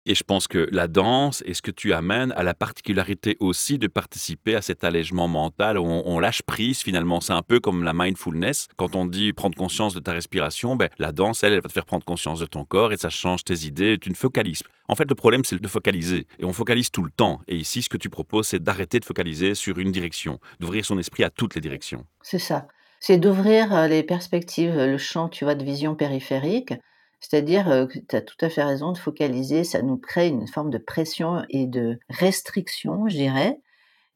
Et 0.07 0.15
je 0.15 0.23
pense 0.23 0.47
que 0.47 0.67
la 0.71 0.87
danse 0.87 1.43
et 1.45 1.53
ce 1.53 1.61
que 1.61 1.69
tu 1.69 1.93
amènes 1.93 2.31
a 2.31 2.41
la 2.41 2.55
particularité 2.55 3.37
aussi 3.39 3.77
de 3.77 3.85
participer 3.87 4.55
à 4.55 4.63
cet 4.63 4.83
allègement 4.83 5.27
mental 5.27 5.77
où 5.77 5.83
on, 5.85 6.19
lâche 6.19 6.41
prise 6.41 6.79
finalement. 6.79 7.21
C'est 7.21 7.33
un 7.33 7.43
peu 7.43 7.59
comme 7.59 7.83
la 7.83 7.93
mindfulness. 7.93 8.67
Quand 8.77 8.95
on 8.95 9.05
dit 9.05 9.31
prendre 9.31 9.55
conscience 9.55 9.93
de 9.93 9.99
ta 9.99 10.13
respiration, 10.13 10.75
ben, 10.75 10.89
la 10.97 11.11
danse, 11.11 11.43
elle, 11.43 11.53
elle 11.53 11.61
va 11.61 11.69
te 11.69 11.73
faire 11.73 11.85
prendre 11.85 12.03
conscience 12.03 12.39
de 12.39 12.47
ton 12.47 12.65
corps 12.65 12.93
et 12.93 12.97
ça 12.97 13.09
change 13.09 13.43
tes 13.43 13.65
idées, 13.65 13.99
tu 14.01 14.09
ne 14.09 14.15
focalises. 14.15 14.63
En 14.87 14.95
fait, 14.95 15.07
le 15.07 15.15
problème, 15.15 15.45
c'est 15.45 15.61
de 15.61 15.67
focaliser. 15.67 16.25
Et 16.39 16.45
on 16.45 16.53
focalise 16.53 16.89
tout 16.89 17.03
le 17.03 17.11
temps. 17.11 17.39
Et 17.47 17.55
ici, 17.55 17.83
ce 17.83 17.89
que 17.89 17.97
tu 17.97 18.09
proposes, 18.09 18.47
c'est 18.47 18.61
d'arrêter 18.61 18.99
de 18.99 19.05
focaliser 19.05 19.53
sur 19.53 19.77
une 19.77 19.91
direction, 19.91 20.39
d'ouvrir 20.59 20.83
son 20.83 20.97
esprit 20.97 21.23
à 21.23 21.29
toutes 21.29 21.53
les 21.53 21.61
directions. 21.61 22.05
C'est 22.23 22.39
ça. 22.39 22.67
C'est 22.99 23.17
d'ouvrir 23.17 23.73
euh, 23.73 23.87
les 23.87 24.03
perspectives, 24.03 24.75
le 24.75 24.97
champ, 24.97 25.29
tu 25.29 25.43
vois, 25.43 25.55
de 25.55 25.63
vision 25.63 25.95
périphérique 25.95 26.73
c'est-à-dire, 27.21 27.87
que 27.87 27.99
tu 27.99 28.15
as 28.15 28.21
tout 28.21 28.37
à 28.41 28.49
fait 28.49 28.63
raison 28.63 28.91
de 28.91 28.97
focaliser, 28.97 29.63
ça 29.63 29.81
nous 29.81 29.97
crée 29.97 30.27
une 30.27 30.47
forme 30.47 30.71
de 30.71 30.77
pression 30.77 31.43
et 31.49 31.67
de 31.67 31.99
restriction, 32.09 33.07
je 33.07 33.15
dirais. 33.15 33.59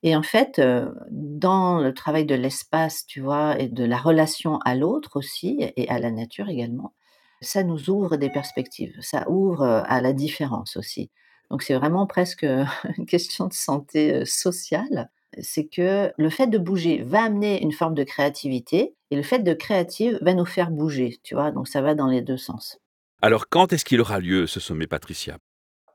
Et 0.03 0.15
en 0.15 0.23
fait, 0.23 0.61
dans 1.11 1.79
le 1.79 1.93
travail 1.93 2.25
de 2.25 2.35
l'espace, 2.35 3.05
tu 3.07 3.21
vois, 3.21 3.59
et 3.59 3.67
de 3.69 3.85
la 3.85 3.97
relation 3.97 4.59
à 4.65 4.75
l'autre 4.75 5.17
aussi, 5.17 5.57
et 5.59 5.89
à 5.89 5.99
la 5.99 6.11
nature 6.11 6.49
également, 6.49 6.93
ça 7.41 7.63
nous 7.63 7.89
ouvre 7.89 8.17
des 8.17 8.29
perspectives, 8.29 8.95
ça 9.01 9.29
ouvre 9.29 9.63
à 9.63 10.01
la 10.01 10.13
différence 10.13 10.77
aussi. 10.77 11.11
Donc 11.51 11.63
c'est 11.63 11.75
vraiment 11.75 12.07
presque 12.07 12.45
une 12.97 13.05
question 13.05 13.47
de 13.47 13.53
santé 13.53 14.25
sociale. 14.25 15.09
C'est 15.41 15.67
que 15.67 16.11
le 16.17 16.29
fait 16.29 16.47
de 16.47 16.57
bouger 16.57 17.03
va 17.03 17.23
amener 17.23 17.61
une 17.61 17.73
forme 17.73 17.93
de 17.93 18.03
créativité 18.03 18.95
et 19.11 19.15
le 19.15 19.23
fait 19.23 19.39
de 19.39 19.53
créative 19.53 20.17
va 20.21 20.33
nous 20.33 20.45
faire 20.45 20.71
bouger, 20.71 21.19
tu 21.23 21.35
vois. 21.35 21.51
Donc 21.51 21.67
ça 21.67 21.81
va 21.81 21.93
dans 21.93 22.07
les 22.07 22.21
deux 22.21 22.37
sens. 22.37 22.79
Alors, 23.21 23.49
quand 23.49 23.73
est-ce 23.73 23.85
qu'il 23.85 24.01
aura 24.01 24.19
lieu 24.19 24.47
ce 24.47 24.59
sommet 24.59 24.87
Patricia? 24.87 25.37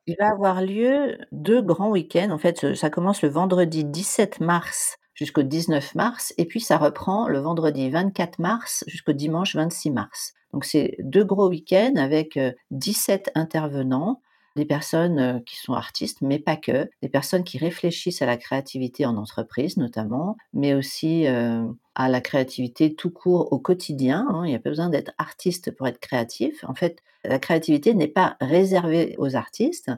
Il 0.06 0.16
va 0.18 0.30
avoir 0.30 0.62
lieu 0.62 1.18
deux 1.32 1.62
grands 1.62 1.90
week-ends. 1.90 2.30
En 2.30 2.38
fait, 2.38 2.74
ça 2.74 2.90
commence 2.90 3.22
le 3.22 3.28
vendredi 3.28 3.84
17 3.84 4.40
mars 4.40 4.96
jusqu'au 5.14 5.42
19 5.42 5.94
mars, 5.94 6.32
et 6.38 6.46
puis 6.46 6.60
ça 6.60 6.78
reprend 6.78 7.28
le 7.28 7.38
vendredi 7.38 7.90
24 7.90 8.38
mars 8.38 8.84
jusqu'au 8.86 9.12
dimanche 9.12 9.54
26 9.54 9.90
mars. 9.90 10.32
Donc 10.52 10.64
c'est 10.64 10.96
deux 11.00 11.24
gros 11.24 11.48
week-ends 11.48 11.94
avec 11.96 12.38
17 12.70 13.28
euh, 13.28 13.40
intervenants 13.40 14.20
des 14.56 14.64
personnes 14.64 15.42
qui 15.44 15.56
sont 15.56 15.74
artistes, 15.74 16.18
mais 16.22 16.38
pas 16.38 16.56
que, 16.56 16.90
des 17.02 17.08
personnes 17.08 17.44
qui 17.44 17.58
réfléchissent 17.58 18.22
à 18.22 18.26
la 18.26 18.36
créativité 18.36 19.06
en 19.06 19.16
entreprise 19.16 19.76
notamment, 19.76 20.36
mais 20.52 20.74
aussi 20.74 21.26
à 21.26 22.08
la 22.08 22.20
créativité 22.20 22.94
tout 22.94 23.10
court 23.10 23.52
au 23.52 23.58
quotidien. 23.58 24.26
Hein. 24.30 24.42
Il 24.44 24.48
n'y 24.48 24.56
a 24.56 24.58
pas 24.58 24.70
besoin 24.70 24.88
d'être 24.88 25.12
artiste 25.18 25.70
pour 25.70 25.86
être 25.86 26.00
créatif. 26.00 26.64
En 26.66 26.74
fait, 26.74 26.98
la 27.24 27.38
créativité 27.38 27.94
n'est 27.94 28.08
pas 28.08 28.36
réservée 28.40 29.14
aux 29.18 29.36
artistes. 29.36 29.90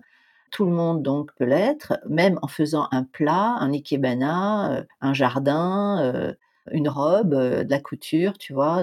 Tout 0.50 0.66
le 0.66 0.72
monde 0.72 1.02
donc 1.02 1.32
peut 1.36 1.44
l'être, 1.44 1.98
même 2.08 2.38
en 2.42 2.48
faisant 2.48 2.88
un 2.90 3.04
plat, 3.04 3.56
un 3.58 3.72
ikebana, 3.72 4.84
un 5.00 5.14
jardin, 5.14 6.34
une 6.70 6.88
robe, 6.88 7.34
de 7.34 7.70
la 7.70 7.80
couture, 7.80 8.36
tu 8.38 8.52
vois 8.52 8.82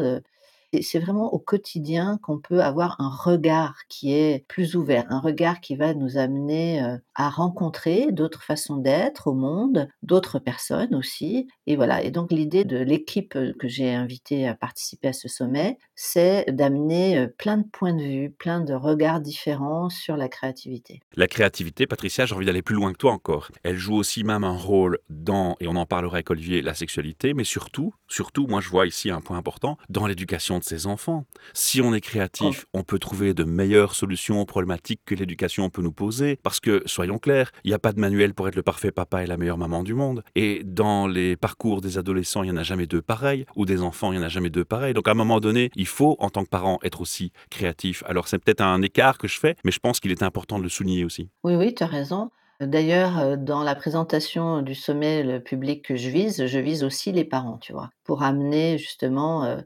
c'est 0.82 1.00
vraiment 1.00 1.34
au 1.34 1.40
quotidien 1.40 2.20
qu'on 2.22 2.40
peut 2.40 2.62
avoir 2.64 3.00
un 3.00 3.10
regard 3.10 3.76
qui 3.90 4.14
est 4.14 4.46
plus 4.48 4.76
ouvert, 4.76 5.06
un 5.10 5.20
regard 5.20 5.62
qui 5.62 5.76
va 5.76 5.94
nous 5.94 6.18
amener 6.18 6.84
euh, 6.84 6.98
à 7.20 7.30
rencontrer 7.30 8.14
d'autres 8.14 8.44
façons 8.44 8.78
d'être 8.78 9.28
au 9.28 9.34
monde, 9.34 9.90
d'autres 10.04 10.40
personnes 10.40 10.96
aussi. 10.96 11.50
Et 11.68 11.76
voilà. 11.76 12.02
Et 12.02 12.12
donc 12.12 12.32
l'idée 12.32 12.64
de 12.64 12.78
l'équipe 12.78 13.36
euh, 13.36 13.52
que 13.60 13.68
j'ai 13.68 13.94
invitée 13.94 14.48
à 14.48 14.56
participer 14.56 15.10
à 15.10 15.14
ce 15.14 15.28
sommet, 15.28 15.78
c'est 15.96 16.46
d'amener 16.48 17.18
euh, 17.18 17.28
plein 17.28 17.58
de 17.58 17.68
points 17.70 17.94
de 17.94 18.02
vue, 18.02 18.30
plein 18.32 18.62
de 18.62 18.74
regards 18.74 19.20
différents 19.20 19.90
sur 19.90 20.16
la 20.16 20.30
créativité. 20.30 21.02
La 21.18 21.28
créativité, 21.28 21.88
Patricia, 21.88 22.26
j'ai 22.26 22.34
envie 22.34 22.46
d'aller 22.46 22.62
plus 22.62 22.76
loin 22.76 22.94
que 22.94 22.98
toi 22.98 23.12
encore. 23.12 23.52
Elle 23.64 23.78
joue 23.78 23.96
aussi 23.96 24.24
même 24.24 24.46
un 24.46 24.56
rôle 24.56 24.98
dans, 25.10 25.58
et 25.60 25.68
on 25.68 25.76
en 25.76 25.86
parlera 25.86 26.16
avec 26.16 26.30
Olivier, 26.30 26.62
la 26.62 26.74
sexualité, 26.74 27.34
mais 27.34 27.44
surtout, 27.44 27.94
surtout, 28.08 28.48
moi 28.48 28.62
je 28.62 28.70
vois 28.70 28.88
ici 28.88 29.12
un 29.12 29.20
point 29.20 29.38
important, 29.38 29.78
dans 29.90 30.08
l'éducation 30.08 30.58
de 30.58 30.64
ses 30.64 30.88
enfants. 30.88 31.26
Si 31.54 31.82
on 31.82 31.94
est 31.94 32.00
créatif, 32.00 32.66
oh. 32.68 32.80
on 32.80 32.84
peut 32.84 32.98
trouver 32.98 33.34
de 33.34 33.44
meilleures 33.44 33.94
solutions 33.94 34.40
aux 34.40 34.46
problématiques 34.46 35.02
que 35.06 35.16
l'éducation 35.16 35.70
peut 35.70 35.82
nous 35.82 35.92
poser. 35.92 36.40
Parce 36.44 36.62
que, 36.62 36.82
soyons 36.86 37.09
clairs, 37.18 37.52
il 37.64 37.70
n'y 37.70 37.74
a 37.74 37.80
pas 37.80 37.94
de 37.94 38.00
manuel 38.00 38.34
pour 38.34 38.48
être 38.48 38.56
le 38.56 38.62
parfait 38.62 38.92
papa 38.92 39.24
et 39.24 39.28
la 39.28 39.38
meilleure 39.38 39.58
maman 39.58 39.84
du 39.84 39.94
monde. 39.94 40.24
Et 40.36 40.62
dans 40.64 41.08
les 41.08 41.36
parcours 41.36 41.82
des 41.82 41.98
adolescents, 41.98 42.44
il 42.44 42.52
n'y 42.52 42.58
en 42.58 42.62
a 42.62 42.64
jamais 42.64 42.86
deux 42.88 43.02
pareils. 43.02 43.46
Ou 43.56 43.66
des 43.66 43.82
enfants, 43.82 44.12
il 44.12 44.18
n'y 44.18 44.24
en 44.24 44.28
a 44.28 44.30
jamais 44.30 44.50
deux 44.50 44.66
pareils. 44.66 44.94
Donc 44.94 45.08
à 45.08 45.12
un 45.12 45.16
moment 45.16 45.40
donné, 45.40 45.72
il 45.76 45.88
faut, 45.88 46.16
en 46.20 46.30
tant 46.30 46.44
que 46.44 46.50
parent, 46.50 46.80
être 46.84 47.02
aussi 47.02 47.32
créatif. 47.50 48.04
Alors 48.06 48.28
c'est 48.28 48.40
peut-être 48.40 48.62
un 48.62 48.82
écart 48.82 49.18
que 49.18 49.28
je 49.28 49.40
fais, 49.40 49.56
mais 49.64 49.72
je 49.72 49.80
pense 49.80 50.00
qu'il 50.00 50.12
est 50.12 50.24
important 50.24 50.58
de 50.58 50.64
le 50.64 50.70
souligner 50.70 51.06
aussi. 51.06 51.30
Oui, 51.44 51.56
oui, 51.56 51.74
tu 51.74 51.84
as 51.84 51.88
raison. 51.88 52.30
D'ailleurs, 52.60 53.20
euh, 53.20 53.36
dans 53.38 53.64
la 53.64 53.76
présentation 53.76 54.62
du 54.62 54.76
sommet, 54.76 55.24
le 55.24 55.42
public 55.42 55.86
que 55.86 55.96
je 55.96 56.10
vise, 56.10 56.46
je 56.46 56.60
vise 56.60 56.84
aussi 56.84 57.12
les 57.12 57.24
parents, 57.24 57.58
tu 57.58 57.72
vois, 57.72 57.90
pour 58.04 58.22
amener 58.22 58.78
justement 58.78 59.46
euh, 59.46 59.62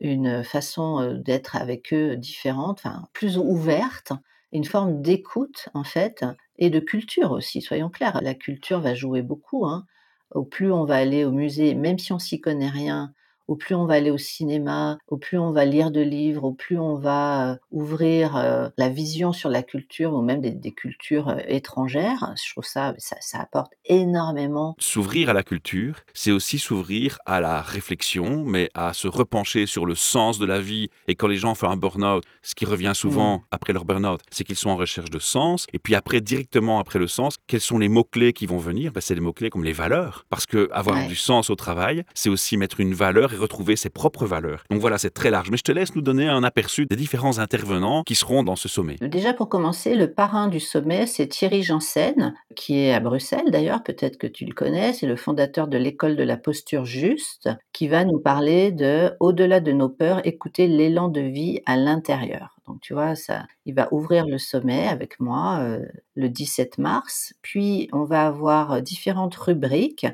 une 0.00 0.42
façon 0.44 1.12
d'être 1.14 1.56
avec 1.56 1.92
eux 1.92 2.16
différente, 2.16 2.80
enfin 2.82 3.08
plus 3.12 3.36
ouverte, 3.36 4.12
une 4.52 4.64
forme 4.64 5.02
d'écoute 5.02 5.68
en 5.74 5.84
fait, 5.84 6.24
et 6.58 6.70
de 6.70 6.80
culture 6.80 7.32
aussi, 7.32 7.60
soyons 7.62 7.90
clairs. 7.90 8.20
La 8.22 8.34
culture 8.34 8.80
va 8.80 8.94
jouer 8.94 9.22
beaucoup. 9.22 9.66
Hein. 9.66 9.86
Au 10.32 10.44
plus 10.44 10.72
on 10.72 10.84
va 10.84 10.96
aller 10.96 11.24
au 11.24 11.32
musée, 11.32 11.74
même 11.74 11.98
si 11.98 12.12
on 12.12 12.18
s'y 12.18 12.40
connaît 12.40 12.68
rien, 12.70 13.12
au 13.48 13.56
plus 13.56 13.74
on 13.74 13.86
va 13.86 13.94
aller 13.94 14.10
au 14.10 14.18
cinéma, 14.18 14.98
au 15.08 15.16
plus 15.16 15.38
on 15.38 15.52
va 15.52 15.64
lire 15.64 15.90
de 15.90 16.00
livres, 16.00 16.44
au 16.44 16.52
plus 16.52 16.78
on 16.78 16.96
va 16.96 17.52
euh, 17.52 17.56
ouvrir 17.70 18.36
euh, 18.36 18.68
la 18.76 18.90
vision 18.90 19.32
sur 19.32 19.48
la 19.48 19.62
culture 19.62 20.12
ou 20.12 20.22
même 20.22 20.42
des, 20.42 20.72
cultures 20.72 21.30
euh, 21.30 21.38
étrangères. 21.48 22.34
Je 22.36 22.52
trouve 22.52 22.64
ça, 22.64 22.94
ça, 22.98 23.40
apporte 23.40 23.72
énormément. 23.86 24.76
S'ouvrir 24.78 25.30
à 25.30 25.32
la 25.32 25.42
culture, 25.42 26.00
c'est 26.12 26.30
aussi 26.30 26.58
s'ouvrir 26.58 27.18
à 27.24 27.40
la 27.40 27.62
réflexion, 27.62 28.44
mais 28.44 28.68
à 28.74 28.92
se 28.92 29.08
repencher 29.08 29.66
sur 29.66 29.86
le 29.86 29.94
sens 29.94 30.38
de 30.38 30.44
la 30.44 30.60
vie. 30.60 30.90
Et 31.08 31.14
quand 31.14 31.26
les 31.26 31.36
gens 31.36 31.54
font 31.54 31.70
un 31.70 31.76
burn-out, 31.76 32.24
ce 32.42 32.54
qui 32.54 32.66
revient 32.66 32.92
souvent 32.94 33.38
mm. 33.38 33.42
après 33.50 33.72
leur 33.72 33.86
burn-out, 33.86 34.20
c'est 34.30 34.44
qu'ils 34.44 34.56
sont 34.56 34.70
en 34.70 34.76
recherche 34.76 35.10
de 35.10 35.18
sens. 35.18 35.66
Et 35.72 35.78
puis 35.78 35.94
après, 35.94 36.20
directement 36.20 36.80
après 36.80 36.98
le 36.98 37.06
sens, 37.06 37.36
quels 37.46 37.62
sont 37.62 37.78
les 37.78 37.88
mots-clés 37.88 38.34
qui 38.34 38.44
vont 38.44 38.58
venir? 38.58 38.92
Ben, 38.92 39.00
C'est 39.00 39.14
les 39.14 39.22
mots-clés 39.22 39.48
comme 39.48 39.64
les 39.64 39.72
valeurs. 39.72 40.26
Parce 40.28 40.44
que 40.44 40.68
avoir 40.70 41.06
du 41.08 41.16
sens 41.16 41.48
au 41.48 41.56
travail, 41.56 42.04
c'est 42.12 42.28
aussi 42.28 42.58
mettre 42.58 42.80
une 42.80 42.92
valeur 42.92 43.32
retrouver 43.38 43.76
ses 43.76 43.90
propres 43.90 44.26
valeurs. 44.26 44.64
Donc 44.70 44.80
voilà, 44.80 44.98
c'est 44.98 45.10
très 45.10 45.30
large. 45.30 45.50
Mais 45.50 45.56
je 45.56 45.62
te 45.62 45.72
laisse 45.72 45.94
nous 45.94 46.02
donner 46.02 46.28
un 46.28 46.42
aperçu 46.42 46.86
des 46.86 46.96
différents 46.96 47.38
intervenants 47.38 48.02
qui 48.04 48.14
seront 48.14 48.42
dans 48.42 48.56
ce 48.56 48.68
sommet. 48.68 48.96
Déjà 49.00 49.32
pour 49.32 49.48
commencer, 49.48 49.94
le 49.94 50.12
parrain 50.12 50.48
du 50.48 50.60
sommet, 50.60 51.06
c'est 51.06 51.26
Thierry 51.28 51.62
Janssen, 51.62 52.34
qui 52.54 52.78
est 52.78 52.92
à 52.92 53.00
Bruxelles 53.00 53.50
d'ailleurs, 53.50 53.82
peut-être 53.82 54.18
que 54.18 54.26
tu 54.26 54.44
le 54.44 54.54
connais, 54.54 54.92
c'est 54.92 55.06
le 55.06 55.16
fondateur 55.16 55.68
de 55.68 55.78
l'école 55.78 56.16
de 56.16 56.22
la 56.22 56.36
posture 56.36 56.84
juste, 56.84 57.48
qui 57.72 57.88
va 57.88 58.04
nous 58.04 58.18
parler 58.18 58.72
de 58.72 59.12
Au-delà 59.20 59.60
de 59.60 59.72
nos 59.72 59.88
peurs, 59.88 60.26
écouter 60.26 60.66
l'élan 60.66 61.08
de 61.08 61.20
vie 61.20 61.60
à 61.66 61.76
l'intérieur. 61.76 62.58
Donc 62.66 62.80
tu 62.80 62.92
vois, 62.92 63.14
ça, 63.14 63.46
il 63.64 63.74
va 63.74 63.88
ouvrir 63.92 64.26
le 64.26 64.38
sommet 64.38 64.86
avec 64.86 65.20
moi 65.20 65.58
euh, 65.60 65.84
le 66.16 66.28
17 66.28 66.78
mars. 66.78 67.34
Puis 67.42 67.88
on 67.92 68.04
va 68.04 68.26
avoir 68.26 68.82
différentes 68.82 69.34
rubriques 69.34 70.06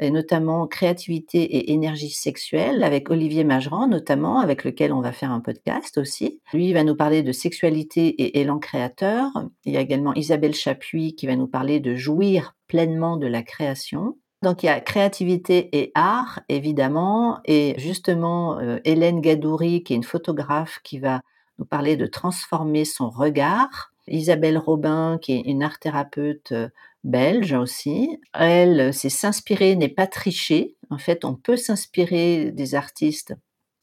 et 0.00 0.10
notamment 0.10 0.66
créativité 0.66 1.42
et 1.42 1.72
énergie 1.72 2.10
sexuelle, 2.10 2.82
avec 2.82 3.10
Olivier 3.10 3.44
Mageran 3.44 3.88
notamment, 3.88 4.40
avec 4.40 4.64
lequel 4.64 4.92
on 4.92 5.00
va 5.00 5.12
faire 5.12 5.30
un 5.30 5.40
podcast 5.40 5.98
aussi. 5.98 6.40
Lui, 6.52 6.72
va 6.72 6.84
nous 6.84 6.96
parler 6.96 7.22
de 7.22 7.32
sexualité 7.32 8.08
et 8.08 8.40
élan 8.40 8.58
créateur. 8.58 9.30
Il 9.64 9.72
y 9.72 9.76
a 9.76 9.80
également 9.80 10.14
Isabelle 10.14 10.54
Chapuis 10.54 11.14
qui 11.14 11.26
va 11.26 11.36
nous 11.36 11.48
parler 11.48 11.80
de 11.80 11.94
jouir 11.94 12.54
pleinement 12.66 13.16
de 13.16 13.26
la 13.26 13.42
création. 13.42 14.16
Donc 14.42 14.62
il 14.62 14.66
y 14.66 14.68
a 14.68 14.80
créativité 14.80 15.76
et 15.78 15.92
art, 15.94 16.40
évidemment, 16.48 17.40
et 17.46 17.74
justement 17.78 18.58
euh, 18.60 18.78
Hélène 18.84 19.20
Gadouri, 19.20 19.82
qui 19.82 19.94
est 19.94 19.96
une 19.96 20.04
photographe, 20.04 20.78
qui 20.84 20.98
va 20.98 21.20
nous 21.58 21.64
parler 21.64 21.96
de 21.96 22.06
transformer 22.06 22.84
son 22.84 23.08
regard. 23.08 23.92
Isabelle 24.08 24.58
Robin, 24.58 25.18
qui 25.20 25.32
est 25.32 25.40
une 25.40 25.62
art 25.62 25.78
thérapeute 25.78 26.52
euh, 26.52 26.68
belge 27.06 27.52
aussi. 27.54 28.18
Elle, 28.34 28.92
c'est 28.92 29.08
s'inspirer 29.08 29.76
n'est 29.76 29.88
pas 29.88 30.06
tricher. 30.06 30.76
En 30.90 30.98
fait, 30.98 31.24
on 31.24 31.34
peut 31.34 31.56
s'inspirer 31.56 32.50
des 32.52 32.74
artistes 32.74 33.34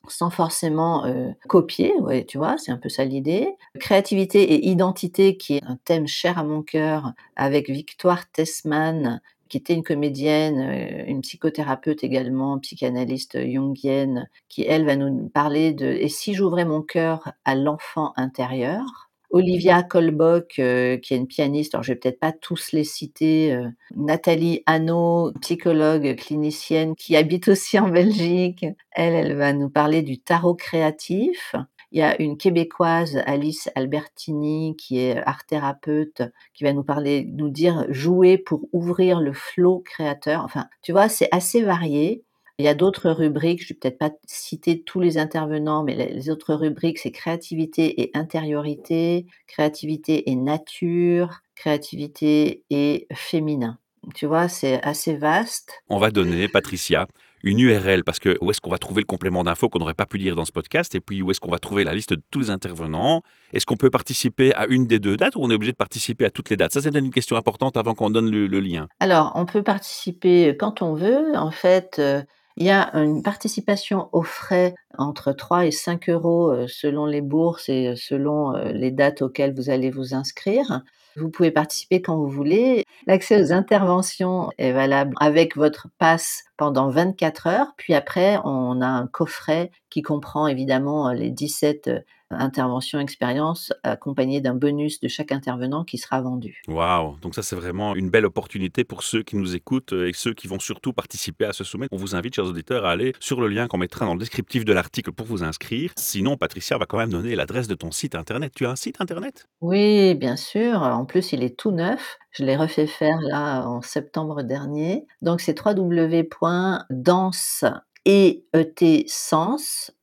sans 0.08 0.30
forcément 0.30 1.06
euh, 1.06 1.32
copier, 1.48 1.94
tu 2.28 2.38
vois, 2.38 2.58
c'est 2.58 2.72
un 2.72 2.78
peu 2.78 2.90
ça 2.90 3.06
l'idée. 3.06 3.48
Créativité 3.80 4.44
et 4.44 4.68
identité, 4.68 5.38
qui 5.38 5.56
est 5.56 5.64
un 5.64 5.78
thème 5.86 6.08
cher 6.08 6.38
à 6.38 6.44
mon 6.44 6.62
cœur, 6.62 7.14
avec 7.36 7.70
Victoire 7.70 8.30
Tessman, 8.32 9.22
qui 9.50 9.58
était 9.58 9.74
une 9.74 9.84
comédienne, 9.84 10.60
euh, 10.60 11.06
une 11.08 11.22
psychothérapeute 11.22 12.04
également, 12.04 12.60
psychanalyste 12.60 13.40
jungienne, 13.50 14.28
qui 14.50 14.66
elle 14.66 14.86
va 14.86 14.96
nous 14.96 15.30
parler 15.30 15.74
de 15.74 15.86
et 15.86 16.10
si 16.10 16.34
j'ouvrais 16.34 16.66
mon 16.66 16.82
cœur 16.82 17.32
à 17.46 17.56
l'enfant 17.56 18.14
intérieur? 18.18 19.10
Olivia 19.34 19.82
Kolbock, 19.82 20.60
euh, 20.60 20.98
qui 20.98 21.16
est 21.16 21.18
une 21.18 21.26
pianiste, 21.28 21.74
alors 21.74 21.84
je 21.84 21.92
vais 21.92 22.00
peut-être 22.00 22.20
pas 22.20 22.32
tous 22.32 22.72
les 22.72 22.84
citer, 22.84 23.52
euh, 23.52 23.68
Nathalie 23.96 24.62
Hanno, 24.68 25.34
psychologue 25.42 26.16
clinicienne 26.16 26.96
qui 26.96 27.16
habite 27.16 27.48
aussi 27.48 27.80
en 27.80 27.90
Belgique. 27.90 28.64
Elle, 28.92 29.16
elle 29.16 29.36
va 29.36 29.52
nous 29.52 29.72
parler 29.72 30.04
du 30.04 30.20
tarot 30.20 30.54
créatif. 30.54 31.56
Il 31.92 32.00
y 32.00 32.04
a 32.04 32.20
une 32.22 32.38
Québécoise, 32.38 33.22
Alice 33.26 33.70
Albertini, 33.76 34.76
qui 34.78 35.00
est 35.00 35.18
art 35.26 35.46
thérapeute, 35.46 36.22
qui 36.54 36.64
va 36.64 36.74
nous 36.74 36.84
parler, 36.84 37.28
nous 37.34 37.50
dire 37.50 37.86
jouer 37.90 38.38
pour 38.38 38.68
ouvrir 38.72 39.20
le 39.20 39.34
flot 39.34 39.80
créateur. 39.80 40.44
Enfin, 40.44 40.68
tu 40.84 40.92
vois, 40.92 41.10
c'est 41.10 41.30
assez 41.32 41.64
varié. 41.64 42.24
Il 42.60 42.66
y 42.66 42.68
a 42.68 42.76
d'autres 42.76 43.10
rubriques, 43.10 43.64
je 43.64 43.74
vais 43.74 43.80
peut-être 43.80 43.98
pas 43.98 44.12
citer 44.28 44.84
tous 44.84 45.00
les 45.00 45.18
intervenants, 45.18 45.84
mais 45.84 45.96
les 45.96 46.30
autres 46.30 46.54
rubriques, 46.54 47.00
c'est 47.00 47.12
créativité 47.12 48.02
et 48.02 48.12
intériorité, 48.14 49.26
créativité 49.48 50.30
et 50.30 50.36
nature, 50.36 51.42
créativité 51.56 52.64
et 52.70 53.08
féminin. 53.12 53.80
Tu 54.14 54.28
vois, 54.28 54.48
c'est 54.50 54.84
assez 54.84 55.16
vaste. 55.16 55.82
On 55.90 55.98
va 55.98 56.12
donner, 56.12 56.48
Patricia, 56.48 57.08
une 57.42 57.60
URL 57.60 58.04
parce 58.04 58.20
que 58.20 58.38
où 58.42 58.52
est-ce 58.52 58.62
qu'on 58.62 58.70
va 58.70 58.78
trouver 58.78 59.02
le 59.02 59.06
complément 59.06 59.44
d'infos 59.44 59.70
qu'on 59.70 59.80
n'aurait 59.80 59.94
pas 59.94 60.06
pu 60.06 60.18
lire 60.18 60.36
dans 60.36 60.46
ce 60.46 60.52
podcast 60.52 60.94
et 60.96 61.00
puis 61.00 61.22
où 61.22 61.32
est-ce 61.32 61.40
qu'on 61.40 61.52
va 61.52 61.60
trouver 61.60 61.84
la 61.84 61.94
liste 61.94 62.14
de 62.14 62.22
tous 62.32 62.40
les 62.40 62.50
intervenants? 62.50 63.22
Est-ce 63.52 63.66
qu'on 63.66 63.78
peut 63.78 63.90
participer 63.90 64.54
à 64.54 64.68
une 64.68 64.86
des 64.86 65.00
deux 65.00 65.18
dates 65.18 65.36
ou 65.36 65.40
on 65.42 65.50
est 65.50 65.56
obligé 65.56 65.72
de 65.72 65.78
participer 65.78 66.26
à 66.26 66.30
toutes 66.30 66.50
les 66.50 66.58
dates? 66.58 66.74
Ça, 66.74 66.82
c'est 66.82 66.96
une 66.96 67.12
question 67.12 67.36
importante 67.36 67.78
avant 67.78 67.96
qu'on 67.96 68.10
donne 68.10 68.30
le, 68.30 68.48
le, 68.48 68.60
lien. 68.60 68.88
Alors, 69.00 69.32
on 69.36 69.46
peut 69.46 69.64
participer 69.64 70.56
quand 70.58 70.82
on 70.82 70.94
veut. 70.94 71.36
En 71.36 71.52
fait, 71.52 71.98
euh, 72.00 72.22
il 72.58 72.66
y 72.66 72.70
a 72.70 72.92
une 72.96 73.24
participation 73.24 74.10
aux 74.12 74.24
frais 74.24 74.76
entre 74.98 75.32
3 75.32 75.66
et 75.66 75.72
5 75.72 76.10
euros 76.10 76.52
euh, 76.52 76.68
selon 76.68 77.06
les 77.06 77.22
bourses 77.22 77.70
et 77.70 77.96
selon 77.96 78.56
euh, 78.56 78.72
les 78.72 78.92
dates 78.92 79.22
auxquelles 79.22 79.54
vous 79.54 79.70
allez 79.70 79.90
vous 79.90 80.14
inscrire. 80.14 80.84
Vous 81.16 81.30
pouvez 81.30 81.52
participer 81.52 82.02
quand 82.02 82.18
vous 82.18 82.30
voulez. 82.30 82.86
L'accès 83.06 83.42
aux 83.42 83.54
interventions 83.54 84.50
est 84.58 84.72
valable 84.72 85.14
avec 85.20 85.56
votre 85.56 85.88
passe 86.00 86.44
pendant 86.58 86.90
24 86.90 87.48
heures. 87.48 87.74
Puis 87.78 87.94
après, 87.94 88.38
on 88.46 88.82
a 88.82 88.88
un 88.88 89.08
coffret 89.08 89.72
qui 89.90 90.02
comprend 90.02 90.48
évidemment 90.48 91.12
les 91.12 91.30
17 91.30 91.88
euh, 91.88 92.00
interventions 92.32 93.00
expériences 93.00 93.74
accompagnées 93.84 94.42
d'un 94.42 94.56
bonus 94.56 95.00
de 95.00 95.08
chaque 95.08 95.32
intervenant 95.32 95.84
qui 95.84 95.98
sera 95.98 96.22
vendu. 96.22 96.62
Waouh 96.68 97.18
Donc 97.22 97.36
ça, 97.36 97.44
c'est 97.44 97.56
vraiment 97.56 97.96
une 97.96 98.10
belle 98.10 98.26
opportunité 98.26 98.84
pour 98.84 99.04
ceux 99.04 99.24
qui 99.24 99.36
nous 99.36 99.56
écoutent 99.56 99.94
euh, 99.94 100.08
et 100.08 100.14
ceux 100.14 100.34
qui 100.34 100.48
vont 100.48 100.60
surtout 100.60 100.94
participer 100.94 101.46
à 101.46 101.54
ce 101.54 101.64
sommet. 101.64 101.88
On 101.92 101.98
vous 101.98 102.16
invite, 102.16 102.36
chers 102.36 102.46
auditeurs, 102.46 102.86
à 102.86 102.92
aller 102.92 103.14
sur 103.20 103.40
le 103.40 103.48
lien 103.48 103.68
qu'on 103.68 103.78
mettra 103.78 104.06
dans 104.06 104.14
le 104.14 104.20
descriptif 104.20 104.66
de 104.66 104.74
l'article 104.84 105.14
pour 105.14 105.26
vous 105.26 105.44
inscrire. 105.44 105.94
Sinon, 105.98 106.36
Patricia 106.36 106.78
va 106.78 106.86
quand 106.86 106.98
même 106.98 107.12
donner 107.12 107.36
l'adresse 107.36 107.70
de 107.70 107.76
ton 107.76 107.92
site 107.92 108.16
internet. 108.16 108.52
Tu 108.54 108.66
as 108.66 108.72
un 108.72 108.76
site 108.76 109.00
internet? 109.00 109.48
Oui, 109.62 110.14
bien 110.16 110.36
sûr. 110.36 110.82
En 110.82 111.06
plus, 111.06 111.32
il 111.32 111.42
est 111.42 111.58
tout 111.58 111.72
neuf. 111.72 112.18
Je 112.32 112.44
l'ai 112.44 112.58
refait 112.58 112.88
faire 112.88 113.22
là 113.22 113.64
en 113.66 113.82
septembre 113.82 114.44
dernier. 114.44 115.06
Donc 115.22 115.40
c'est 115.40 115.58
www.danse 115.66 117.64
eetsens.com. 118.06 119.94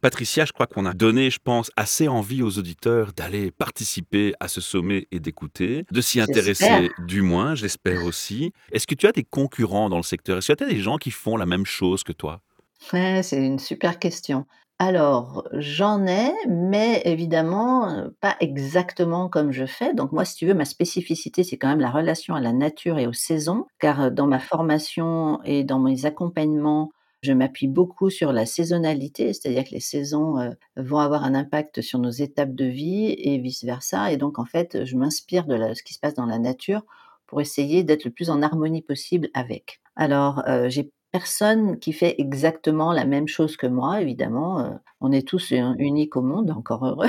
Patricia, 0.00 0.46
je 0.46 0.52
crois 0.52 0.66
qu'on 0.66 0.86
a 0.86 0.94
donné, 0.94 1.30
je 1.30 1.38
pense, 1.42 1.70
assez 1.76 2.08
envie 2.08 2.42
aux 2.42 2.58
auditeurs 2.58 3.12
d'aller 3.12 3.50
participer 3.50 4.32
à 4.40 4.48
ce 4.48 4.62
sommet 4.62 5.06
et 5.10 5.20
d'écouter, 5.20 5.84
de 5.90 6.00
s'y 6.00 6.18
intéresser 6.20 6.90
du 6.98 7.20
moins, 7.20 7.54
j'espère 7.54 8.04
aussi. 8.04 8.54
Est-ce 8.72 8.86
que 8.86 8.94
tu 8.94 9.06
as 9.06 9.12
des 9.12 9.24
concurrents 9.24 9.90
dans 9.90 9.98
le 9.98 10.02
secteur? 10.02 10.38
Est-ce 10.38 10.52
que 10.52 10.56
tu 10.56 10.64
as 10.64 10.68
des 10.68 10.80
gens 10.80 10.96
qui 10.96 11.10
font 11.10 11.36
la 11.36 11.44
même 11.44 11.66
chose 11.66 12.04
que 12.04 12.12
toi? 12.12 12.40
C'est 12.80 13.44
une 13.44 13.58
super 13.58 13.98
question. 13.98 14.46
Alors, 14.78 15.46
j'en 15.52 16.06
ai, 16.06 16.32
mais 16.48 17.02
évidemment, 17.04 18.08
pas 18.20 18.36
exactement 18.40 19.28
comme 19.28 19.52
je 19.52 19.66
fais. 19.66 19.92
Donc 19.94 20.12
moi, 20.12 20.24
si 20.24 20.36
tu 20.36 20.46
veux, 20.46 20.54
ma 20.54 20.64
spécificité, 20.64 21.44
c'est 21.44 21.58
quand 21.58 21.68
même 21.68 21.80
la 21.80 21.90
relation 21.90 22.34
à 22.34 22.40
la 22.40 22.52
nature 22.54 22.98
et 22.98 23.06
aux 23.06 23.12
saisons, 23.12 23.66
car 23.78 24.10
dans 24.10 24.26
ma 24.26 24.38
formation 24.38 25.40
et 25.44 25.64
dans 25.64 25.78
mes 25.78 26.06
accompagnements, 26.06 26.90
je 27.22 27.32
m'appuie 27.34 27.68
beaucoup 27.68 28.08
sur 28.08 28.32
la 28.32 28.46
saisonnalité, 28.46 29.34
c'est-à-dire 29.34 29.64
que 29.64 29.72
les 29.74 29.80
saisons 29.80 30.36
vont 30.76 30.98
avoir 30.98 31.24
un 31.24 31.34
impact 31.34 31.82
sur 31.82 31.98
nos 31.98 32.10
étapes 32.10 32.54
de 32.54 32.64
vie 32.64 33.14
et 33.18 33.36
vice-versa. 33.38 34.10
Et 34.12 34.16
donc, 34.16 34.38
en 34.38 34.46
fait, 34.46 34.86
je 34.86 34.96
m'inspire 34.96 35.44
de 35.44 35.74
ce 35.74 35.82
qui 35.82 35.92
se 35.92 36.00
passe 36.00 36.14
dans 36.14 36.24
la 36.24 36.38
nature 36.38 36.82
pour 37.26 37.42
essayer 37.42 37.84
d'être 37.84 38.06
le 38.06 38.10
plus 38.10 38.30
en 38.30 38.40
harmonie 38.40 38.80
possible 38.82 39.28
avec. 39.34 39.80
Alors, 39.96 40.42
j'ai 40.68 40.90
personne 41.10 41.78
qui 41.78 41.92
fait 41.92 42.14
exactement 42.18 42.92
la 42.92 43.04
même 43.04 43.28
chose 43.28 43.56
que 43.56 43.66
moi, 43.66 44.00
évidemment. 44.00 44.60
Euh, 44.60 44.70
on 45.00 45.12
est 45.12 45.26
tous 45.26 45.52
uniques 45.78 46.16
au 46.16 46.22
monde, 46.22 46.50
encore 46.50 46.86
heureux. 46.86 47.08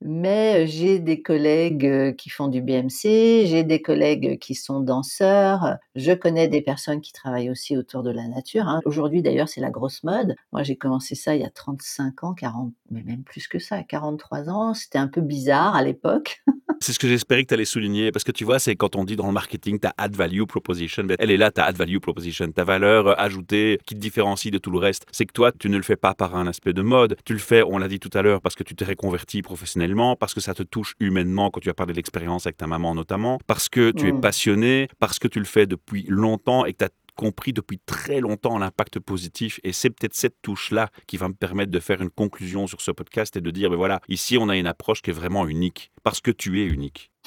Mais 0.00 0.68
j'ai 0.68 1.00
des 1.00 1.22
collègues 1.22 2.14
qui 2.16 2.30
font 2.30 2.46
du 2.46 2.62
BMC, 2.62 3.46
j'ai 3.46 3.64
des 3.64 3.82
collègues 3.82 4.38
qui 4.38 4.54
sont 4.54 4.78
danseurs, 4.78 5.76
je 5.96 6.12
connais 6.12 6.46
des 6.46 6.62
personnes 6.62 7.00
qui 7.00 7.12
travaillent 7.12 7.50
aussi 7.50 7.76
autour 7.76 8.04
de 8.04 8.10
la 8.10 8.28
nature. 8.28 8.68
Hein. 8.68 8.80
Aujourd'hui 8.84 9.22
d'ailleurs 9.22 9.48
c'est 9.48 9.60
la 9.60 9.70
grosse 9.70 10.04
mode. 10.04 10.36
Moi 10.52 10.62
j'ai 10.62 10.76
commencé 10.76 11.16
ça 11.16 11.34
il 11.34 11.42
y 11.42 11.44
a 11.44 11.50
35 11.50 12.22
ans, 12.22 12.32
40, 12.32 12.72
mais 12.92 13.02
même 13.02 13.24
plus 13.24 13.48
que 13.48 13.58
ça, 13.58 13.82
43 13.82 14.48
ans. 14.48 14.72
C'était 14.72 14.98
un 14.98 15.08
peu 15.08 15.20
bizarre 15.20 15.74
à 15.74 15.82
l'époque. 15.82 16.44
C'est 16.80 16.92
ce 16.92 16.98
que 16.98 17.08
j'espérais 17.08 17.42
que 17.42 17.48
tu 17.48 17.54
allais 17.54 17.64
souligner, 17.64 18.12
parce 18.12 18.24
que 18.24 18.30
tu 18.30 18.44
vois, 18.44 18.58
c'est 18.58 18.76
quand 18.76 18.94
on 18.94 19.04
dit 19.04 19.16
dans 19.16 19.26
le 19.26 19.32
marketing, 19.32 19.80
ta 19.80 19.92
add 19.98 20.14
value 20.14 20.44
proposition, 20.44 21.04
ben, 21.04 21.16
elle 21.18 21.30
est 21.30 21.36
là, 21.36 21.50
ta 21.50 21.64
add 21.64 21.76
value 21.76 21.98
proposition, 21.98 22.50
ta 22.52 22.64
valeur 22.64 23.18
ajoutée 23.20 23.78
qui 23.84 23.94
te 23.94 24.00
différencie 24.00 24.52
de 24.52 24.58
tout 24.58 24.70
le 24.70 24.78
reste. 24.78 25.06
C'est 25.10 25.26
que 25.26 25.32
toi, 25.32 25.50
tu 25.52 25.68
ne 25.68 25.76
le 25.76 25.82
fais 25.82 25.96
pas 25.96 26.14
par 26.14 26.36
un 26.36 26.46
aspect 26.46 26.72
de 26.72 26.82
mode, 26.82 27.16
tu 27.24 27.32
le 27.32 27.38
fais, 27.40 27.62
on 27.62 27.78
l'a 27.78 27.88
dit 27.88 27.98
tout 27.98 28.10
à 28.14 28.22
l'heure, 28.22 28.40
parce 28.40 28.54
que 28.54 28.62
tu 28.62 28.74
t'es 28.74 28.84
reconverti 28.84 29.42
professionnellement, 29.42 30.14
parce 30.14 30.34
que 30.34 30.40
ça 30.40 30.54
te 30.54 30.62
touche 30.62 30.94
humainement 31.00 31.50
quand 31.50 31.60
tu 31.60 31.68
as 31.68 31.74
parlé 31.74 31.92
de 31.92 31.96
l'expérience 31.96 32.46
avec 32.46 32.56
ta 32.56 32.66
maman 32.66 32.94
notamment, 32.94 33.38
parce 33.46 33.68
que 33.68 33.90
tu 33.90 34.08
es 34.08 34.12
mmh. 34.12 34.20
passionné, 34.20 34.88
parce 34.98 35.18
que 35.18 35.28
tu 35.28 35.40
le 35.40 35.46
fais 35.46 35.66
depuis 35.66 36.04
longtemps 36.08 36.64
et 36.64 36.72
que 36.72 36.78
tu 36.78 36.84
as 36.84 36.90
compris 37.18 37.52
depuis 37.52 37.80
très 37.80 38.20
longtemps 38.20 38.58
l'impact 38.58 39.00
positif 39.00 39.58
et 39.64 39.72
c'est 39.72 39.90
peut-être 39.90 40.14
cette 40.14 40.40
touche-là 40.40 40.88
qui 41.08 41.16
va 41.16 41.28
me 41.28 41.34
permettre 41.34 41.72
de 41.72 41.80
faire 41.80 42.00
une 42.00 42.10
conclusion 42.10 42.68
sur 42.68 42.80
ce 42.80 42.92
podcast 42.92 43.36
et 43.36 43.40
de 43.40 43.50
dire, 43.50 43.70
ben 43.70 43.76
voilà, 43.76 44.00
ici 44.08 44.38
on 44.38 44.48
a 44.48 44.56
une 44.56 44.68
approche 44.68 45.02
qui 45.02 45.10
est 45.10 45.14
vraiment 45.14 45.48
unique 45.48 45.90
parce 46.04 46.20
que 46.20 46.30
tu 46.30 46.62
es 46.62 46.66
unique. 46.66 47.10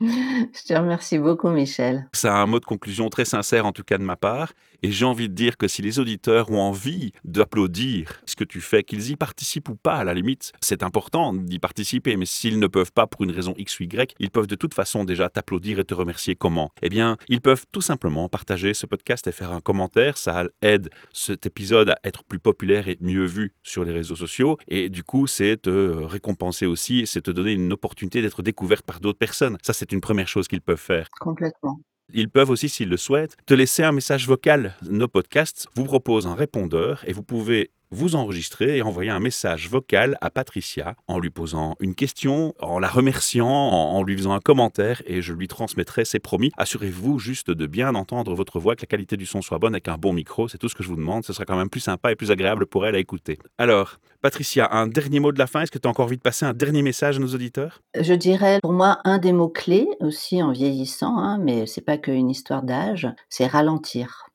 Je 0.00 0.64
te 0.66 0.74
remercie 0.74 1.18
beaucoup, 1.18 1.48
Michel. 1.48 2.06
C'est 2.12 2.28
un 2.28 2.46
mot 2.46 2.60
de 2.60 2.64
conclusion 2.64 3.08
très 3.08 3.24
sincère, 3.24 3.64
en 3.64 3.72
tout 3.72 3.82
cas 3.82 3.96
de 3.98 4.02
ma 4.02 4.16
part. 4.16 4.52
Et 4.82 4.90
j'ai 4.90 5.04
envie 5.04 5.28
de 5.28 5.34
dire 5.34 5.56
que 5.56 5.68
si 5.68 5.82
les 5.82 5.98
auditeurs 5.98 6.50
ont 6.50 6.60
envie 6.60 7.12
d'applaudir 7.24 8.20
ce 8.26 8.36
que 8.36 8.44
tu 8.44 8.60
fais, 8.60 8.82
qu'ils 8.82 9.10
y 9.10 9.16
participent 9.16 9.68
ou 9.68 9.76
pas, 9.76 9.96
à 9.96 10.04
la 10.04 10.14
limite, 10.14 10.52
c'est 10.60 10.82
important 10.82 11.32
d'y 11.32 11.58
participer. 11.58 12.16
Mais 12.16 12.26
s'ils 12.26 12.58
ne 12.58 12.66
peuvent 12.66 12.92
pas 12.92 13.06
pour 13.06 13.22
une 13.24 13.30
raison 13.30 13.54
X 13.56 13.80
ou 13.80 13.84
Y, 13.84 14.14
ils 14.18 14.30
peuvent 14.30 14.46
de 14.46 14.54
toute 14.54 14.74
façon 14.74 15.04
déjà 15.04 15.28
t'applaudir 15.28 15.78
et 15.78 15.84
te 15.84 15.94
remercier. 15.94 16.34
Comment? 16.34 16.70
Eh 16.82 16.88
bien, 16.88 17.16
ils 17.28 17.40
peuvent 17.40 17.64
tout 17.72 17.80
simplement 17.80 18.28
partager 18.28 18.74
ce 18.74 18.86
podcast 18.86 19.26
et 19.26 19.32
faire 19.32 19.52
un 19.52 19.60
commentaire. 19.60 20.18
Ça 20.18 20.44
aide 20.62 20.90
cet 21.12 21.46
épisode 21.46 21.90
à 21.90 21.98
être 22.04 22.24
plus 22.24 22.38
populaire 22.38 22.88
et 22.88 22.98
mieux 23.00 23.24
vu 23.24 23.52
sur 23.62 23.84
les 23.84 23.92
réseaux 23.92 24.16
sociaux. 24.16 24.58
Et 24.68 24.88
du 24.88 25.02
coup, 25.02 25.26
c'est 25.26 25.56
te 25.62 25.70
récompenser 26.04 26.66
aussi, 26.66 27.06
c'est 27.06 27.22
te 27.22 27.30
donner 27.30 27.52
une 27.52 27.72
opportunité 27.72 28.22
d'être 28.22 28.42
découverte 28.42 28.84
par 28.84 29.00
d'autres 29.00 29.18
personnes. 29.18 29.58
Ça, 29.62 29.72
c'est 29.72 29.92
une 29.92 30.00
première 30.00 30.28
chose 30.28 30.48
qu'ils 30.48 30.60
peuvent 30.60 30.76
faire. 30.76 31.08
Complètement. 31.20 31.80
Ils 32.12 32.28
peuvent 32.28 32.50
aussi, 32.50 32.68
s'ils 32.68 32.88
le 32.88 32.96
souhaitent, 32.96 33.36
te 33.46 33.54
laisser 33.54 33.82
un 33.82 33.92
message 33.92 34.26
vocal. 34.26 34.74
Nos 34.82 35.08
podcasts 35.08 35.66
vous 35.74 35.84
proposent 35.84 36.26
un 36.26 36.34
répondeur 36.34 37.02
et 37.06 37.12
vous 37.12 37.22
pouvez 37.22 37.70
vous 37.90 38.16
enregistrer 38.16 38.76
et 38.76 38.82
envoyer 38.82 39.10
un 39.10 39.20
message 39.20 39.68
vocal 39.68 40.16
à 40.20 40.30
Patricia 40.30 40.96
en 41.06 41.18
lui 41.18 41.30
posant 41.30 41.76
une 41.80 41.94
question, 41.94 42.54
en 42.60 42.78
la 42.78 42.88
remerciant, 42.88 43.46
en, 43.48 44.02
lui 44.02 44.16
faisant 44.16 44.32
un 44.32 44.40
commentaire 44.40 45.02
et 45.06 45.22
je 45.22 45.32
lui 45.32 45.48
transmettrai, 45.48 46.04
c'est 46.04 46.18
promis. 46.18 46.50
Assurez-vous 46.56 47.18
juste 47.18 47.50
de 47.50 47.66
bien 47.66 47.94
entendre 47.94 48.34
votre 48.34 48.58
voix, 48.58 48.76
que 48.76 48.82
la 48.82 48.86
qualité 48.86 49.16
du 49.16 49.26
son 49.26 49.42
soit 49.42 49.58
bonne 49.58 49.74
avec 49.74 49.88
un 49.88 49.98
bon 49.98 50.12
micro, 50.12 50.48
c'est 50.48 50.58
tout 50.58 50.68
ce 50.68 50.74
que 50.74 50.82
je 50.82 50.88
vous 50.88 50.96
demande. 50.96 51.24
Ce 51.24 51.32
sera 51.32 51.44
quand 51.44 51.56
même 51.56 51.70
plus 51.70 51.80
sympa 51.80 52.12
et 52.12 52.16
plus 52.16 52.30
agréable 52.30 52.66
pour 52.66 52.86
elle 52.86 52.94
à 52.94 52.98
écouter. 52.98 53.38
Alors, 53.58 53.98
Patricia, 54.22 54.68
un 54.72 54.86
dernier 54.86 55.20
mot 55.20 55.32
de 55.32 55.38
la 55.38 55.46
fin. 55.46 55.62
Est-ce 55.62 55.70
que 55.70 55.78
tu 55.78 55.86
as 55.86 55.90
encore 55.90 56.06
envie 56.06 56.16
de 56.16 56.22
passer 56.22 56.44
un 56.44 56.52
dernier 56.52 56.82
message 56.82 57.16
à 57.16 57.20
nos 57.20 57.34
auditeurs? 57.34 57.80
Je 57.98 58.14
dirais 58.14 58.58
pour 58.62 58.72
moi 58.72 58.98
un 59.04 59.18
des 59.18 59.32
mots 59.32 59.48
clés 59.48 59.88
aussi 60.00 60.42
en 60.42 60.52
vieillissant, 60.52 61.18
hein, 61.18 61.38
mais 61.38 61.66
c'est 61.66 61.80
pas 61.80 61.98
qu'une 61.98 62.30
histoire 62.30 62.62
d'âge, 62.62 63.08
c'est 63.28 63.46
ralentir 63.46 64.26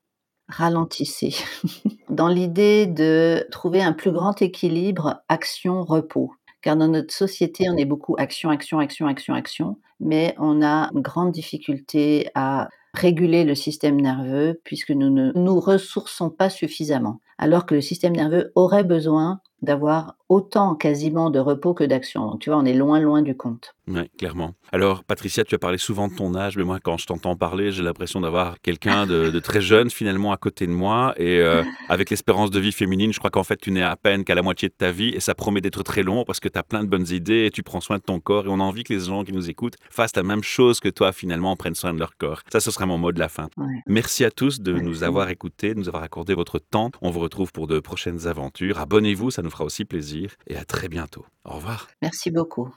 ralentissez. 0.52 1.36
dans 2.12 2.28
l'idée 2.28 2.86
de 2.86 3.48
trouver 3.52 3.82
un 3.82 3.94
plus 3.94 4.12
grand 4.12 4.42
équilibre 4.42 5.22
action-repos. 5.30 6.34
Car 6.62 6.76
dans 6.76 6.90
notre 6.90 7.14
société, 7.14 7.70
on 7.70 7.78
est 7.78 7.86
beaucoup 7.86 8.16
action, 8.20 8.52
action, 8.52 8.78
action, 8.78 9.08
action, 9.08 9.34
action, 9.34 9.78
mais 10.00 10.36
on 10.38 10.62
a 10.62 10.92
une 10.94 11.02
grande 11.02 11.32
difficulté 11.32 12.30
à 12.36 12.70
réguler 12.94 13.46
le 13.46 13.56
système 13.56 14.00
nerveux 14.00 14.62
puisque 14.64 14.92
nous 14.92 15.10
ne 15.10 15.32
nous 15.34 15.60
ressourçons 15.60 16.30
pas 16.30 16.50
suffisamment. 16.50 17.20
Alors 17.38 17.66
que 17.66 17.74
le 17.74 17.82
système 17.82 18.16
nerveux 18.16 18.52
aurait 18.54 18.84
besoin 18.84 19.40
d'avoir 19.62 20.16
autant 20.30 20.76
quasiment 20.76 21.30
de 21.30 21.40
repos 21.40 21.74
que 21.74 21.84
d'action. 21.84 22.26
Donc 22.28 22.40
tu 22.40 22.50
vois, 22.50 22.60
on 22.60 22.66
est 22.66 22.74
loin, 22.74 23.00
loin 23.00 23.22
du 23.22 23.36
compte. 23.36 23.76
Oui, 23.88 24.10
clairement. 24.18 24.54
Alors, 24.72 25.04
Patricia, 25.04 25.44
tu 25.44 25.56
as 25.56 25.58
parlé 25.58 25.78
souvent 25.78 26.08
de 26.08 26.16
ton 26.16 26.34
âge, 26.36 26.56
mais 26.56 26.64
moi, 26.64 26.80
quand 26.82 26.98
je 26.98 27.06
t'entends 27.06 27.36
parler, 27.36 27.72
j'ai 27.72 27.84
l'impression 27.84 28.22
d'avoir 28.22 28.62
quelqu'un 28.62 29.06
de, 29.06 29.30
de 29.30 29.40
très 29.40 29.60
jeune 29.60 29.90
finalement 29.90 30.32
à 30.32 30.38
côté 30.38 30.66
de 30.68 30.72
moi. 30.72 31.14
Et 31.18 31.40
euh, 31.40 31.64
avec 31.90 32.10
l'espérance 32.10 32.52
de 32.52 32.60
vie 32.60 32.72
féminine, 32.72 33.12
je 33.12 33.20
crois 33.20 33.32
qu'en 33.32 33.44
fait, 33.44 33.58
tu 33.58 33.72
n'es 33.72 33.82
à 33.82 33.96
peine 33.98 34.24
qu'à 34.24 34.36
la 34.36 34.42
moitié 34.42 34.70
de 34.70 34.74
ta 34.74 34.92
vie 34.92 35.10
et 35.10 35.20
ça 35.20 35.36
promet 35.36 35.60
d'être 35.60 35.84
très 35.84 36.04
long 36.04 36.24
parce 36.24 36.40
que 36.40 36.48
tu 36.48 36.58
as 36.58 36.64
plein 36.64 36.84
de 36.84 36.90
bonnes 36.90 37.08
idées 37.10 37.46
et 37.46 37.52
tu 37.52 37.64
prends 37.64 37.82
soin 37.82 37.98
de 37.98 38.04
ton 38.04 38.20
corps. 38.22 38.46
Et 38.46 38.50
on 38.50 38.60
a 38.60 38.64
envie 38.64 38.84
que 38.84 38.94
les 38.94 39.02
gens 39.02 39.24
qui 39.26 39.34
nous 39.34 39.50
écoutent 39.50 39.76
fassent 39.90 40.16
la 40.16 40.24
même 40.24 40.44
chose 40.44 40.80
que 40.80 40.90
toi 40.90 41.12
finalement, 41.12 41.56
prennent 41.58 41.76
soin 41.76 41.94
de 41.94 42.00
leur 42.00 42.16
corps. 42.18 42.42
Ça, 42.52 42.62
ce 42.62 42.72
sera 42.72 42.86
mon 42.86 42.98
mot 42.98 43.12
de 43.12 43.20
la 43.20 43.28
fin. 43.28 43.50
Ouais. 43.58 43.66
Merci 43.88 44.24
à 44.24 44.32
tous 44.32 44.62
de 44.62 44.74
nous 44.74 45.04
avoir 45.04 45.30
écoutés, 45.30 45.74
de 45.74 45.80
nous 45.80 45.90
avoir 45.90 46.04
accordé 46.04 46.34
votre 46.34 46.60
temps. 46.60 46.92
On 47.02 47.10
vous 47.10 47.20
retrouve 47.20 47.52
pour 47.52 47.68
de 47.68 47.80
prochaines 47.80 48.28
aventures. 48.28 48.80
Abonnez-vous, 48.80 49.32
ça 49.32 49.42
nous 49.52 49.58
fera 49.58 49.66
aussi 49.66 49.86
plaisir. 49.86 50.36
Et 50.48 50.56
à 50.56 50.64
très 50.64 50.88
bientôt. 50.88 51.26
Au 51.44 51.56
revoir. 51.56 51.90
Merci 52.02 52.32
beaucoup. 52.32 52.74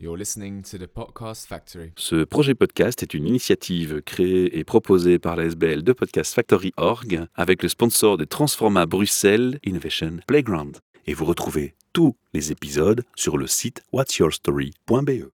You're 0.00 0.16
listening 0.16 0.62
to 0.62 0.78
the 0.78 0.88
Podcast 0.88 1.46
Factory. 1.46 1.92
Ce 1.96 2.24
projet 2.24 2.56
podcast 2.56 3.04
est 3.04 3.14
une 3.14 3.24
initiative 3.24 4.02
créée 4.02 4.58
et 4.58 4.64
proposée 4.64 5.20
par 5.20 5.36
la 5.36 5.44
SBL 5.44 5.84
de 5.84 5.92
Podcast 5.92 6.34
Factory 6.34 6.72
Org 6.76 7.26
avec 7.36 7.62
le 7.62 7.68
sponsor 7.68 8.16
de 8.16 8.24
Transforma 8.24 8.84
Bruxelles 8.86 9.60
Innovation 9.62 10.18
Playground. 10.26 10.78
Et 11.06 11.14
vous 11.14 11.24
retrouvez 11.24 11.76
tous 11.92 12.16
les 12.34 12.50
épisodes 12.50 13.04
sur 13.14 13.38
le 13.38 13.46
site 13.46 13.82
whatsyourstory.be. 13.92 15.30